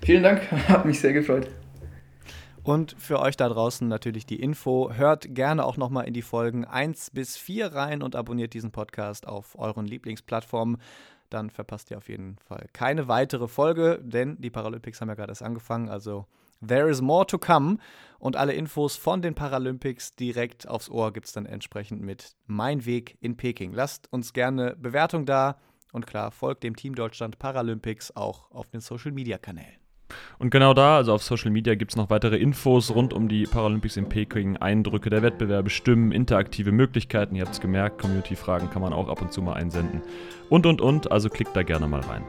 Vielen 0.04 0.24
Dank, 0.24 0.50
hat 0.70 0.86
mich 0.86 1.00
sehr 1.00 1.14
gefreut. 1.14 1.50
Und 2.66 2.96
für 2.98 3.20
euch 3.20 3.38
da 3.38 3.48
draußen 3.48 3.88
natürlich 3.88 4.26
die 4.26 4.42
Info. 4.42 4.92
Hört 4.92 5.36
gerne 5.36 5.64
auch 5.64 5.78
nochmal 5.78 6.08
in 6.08 6.16
die 6.16 6.24
Folgen 6.24 6.66
1 6.66 7.12
bis 7.12 7.38
4 7.38 7.68
rein 7.68 8.02
und 8.02 8.16
abonniert 8.16 8.56
diesen 8.56 8.72
Podcast 8.72 9.28
auf 9.28 9.56
euren 9.60 9.86
Lieblingsplattformen. 9.86 10.82
Dann 11.30 11.52
verpasst 11.52 11.92
ihr 11.92 11.98
auf 11.98 12.10
jeden 12.10 12.40
Fall 12.40 12.66
keine 12.74 13.08
weitere 13.08 13.48
Folge, 13.48 14.00
denn 14.02 14.42
die 14.42 14.50
Paralympics 14.50 15.00
haben 15.00 15.10
ja 15.10 15.14
gerade 15.14 15.30
erst 15.32 15.44
angefangen. 15.44 15.90
Also 15.90 16.26
there 16.68 16.90
is 16.90 17.02
more 17.02 17.28
to 17.28 17.38
come. 17.38 17.78
Und 18.18 18.36
alle 18.36 18.54
Infos 18.54 18.96
von 18.96 19.22
den 19.22 19.36
Paralympics 19.36 20.16
direkt 20.16 20.68
aufs 20.68 20.90
Ohr 20.90 21.14
gibt 21.14 21.28
es 21.28 21.34
dann 21.34 21.46
entsprechend 21.46 22.02
mit 22.02 22.36
Mein 22.48 22.84
Weg 22.88 23.16
in 23.22 23.38
Peking. 23.38 23.74
Lasst 23.74 24.12
uns 24.12 24.34
gerne 24.34 24.76
Bewertung 24.76 25.28
da. 25.28 25.60
Und 25.92 26.08
klar, 26.08 26.32
folgt 26.32 26.64
dem 26.64 26.76
Team 26.76 26.96
Deutschland 26.96 27.38
Paralympics 27.38 28.16
auch 28.16 28.50
auf 28.50 28.72
den 28.72 28.82
Social 28.82 29.12
Media 29.12 29.38
Kanälen. 29.38 29.85
Und 30.40 30.50
genau 30.50 30.74
da, 30.74 30.98
also 30.98 31.14
auf 31.14 31.24
Social 31.24 31.52
Media, 31.52 31.76
gibt 31.76 31.92
es 31.92 31.96
noch 31.96 32.10
weitere 32.10 32.38
Infos 32.38 32.94
rund 32.94 33.14
um 33.14 33.28
die 33.28 33.44
Paralympics 33.44 33.98
in 33.98 34.10
Peking, 34.10 34.58
Eindrücke 34.58 35.10
der 35.10 35.22
Wettbewerbe, 35.22 35.70
Stimmen, 35.70 36.12
interaktive 36.12 36.72
Möglichkeiten. 36.72 37.36
Ihr 37.36 37.44
habt 37.44 37.54
es 37.54 37.62
gemerkt, 37.62 38.02
Community-Fragen 38.02 38.70
kann 38.70 38.82
man 38.82 38.94
auch 38.94 39.10
ab 39.10 39.22
und 39.22 39.32
zu 39.32 39.42
mal 39.42 39.54
einsenden. 39.54 40.02
Und, 40.50 40.66
und, 40.66 40.82
und, 40.82 41.12
also 41.12 41.30
klickt 41.30 41.56
da 41.56 41.64
gerne 41.64 41.88
mal 41.88 42.02
rein. 42.02 42.24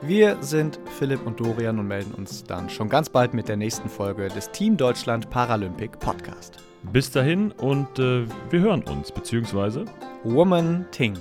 Wir 0.00 0.36
sind 0.40 0.78
Philipp 0.98 1.26
und 1.26 1.40
Dorian 1.40 1.78
und 1.78 1.88
melden 1.88 2.14
uns 2.14 2.44
dann 2.44 2.70
schon 2.70 2.88
ganz 2.88 3.08
bald 3.08 3.34
mit 3.34 3.48
der 3.48 3.56
nächsten 3.56 3.88
Folge 3.88 4.28
des 4.28 4.50
Team 4.52 4.76
Deutschland 4.76 5.28
Paralympic 5.28 5.98
Podcast. 5.98 6.58
Bis 6.92 7.10
dahin 7.10 7.50
und 7.52 7.98
äh, 7.98 8.24
wir 8.50 8.60
hören 8.60 8.84
uns, 8.84 9.10
beziehungsweise 9.10 9.84
Woman 10.22 10.86
Ting. 10.92 11.14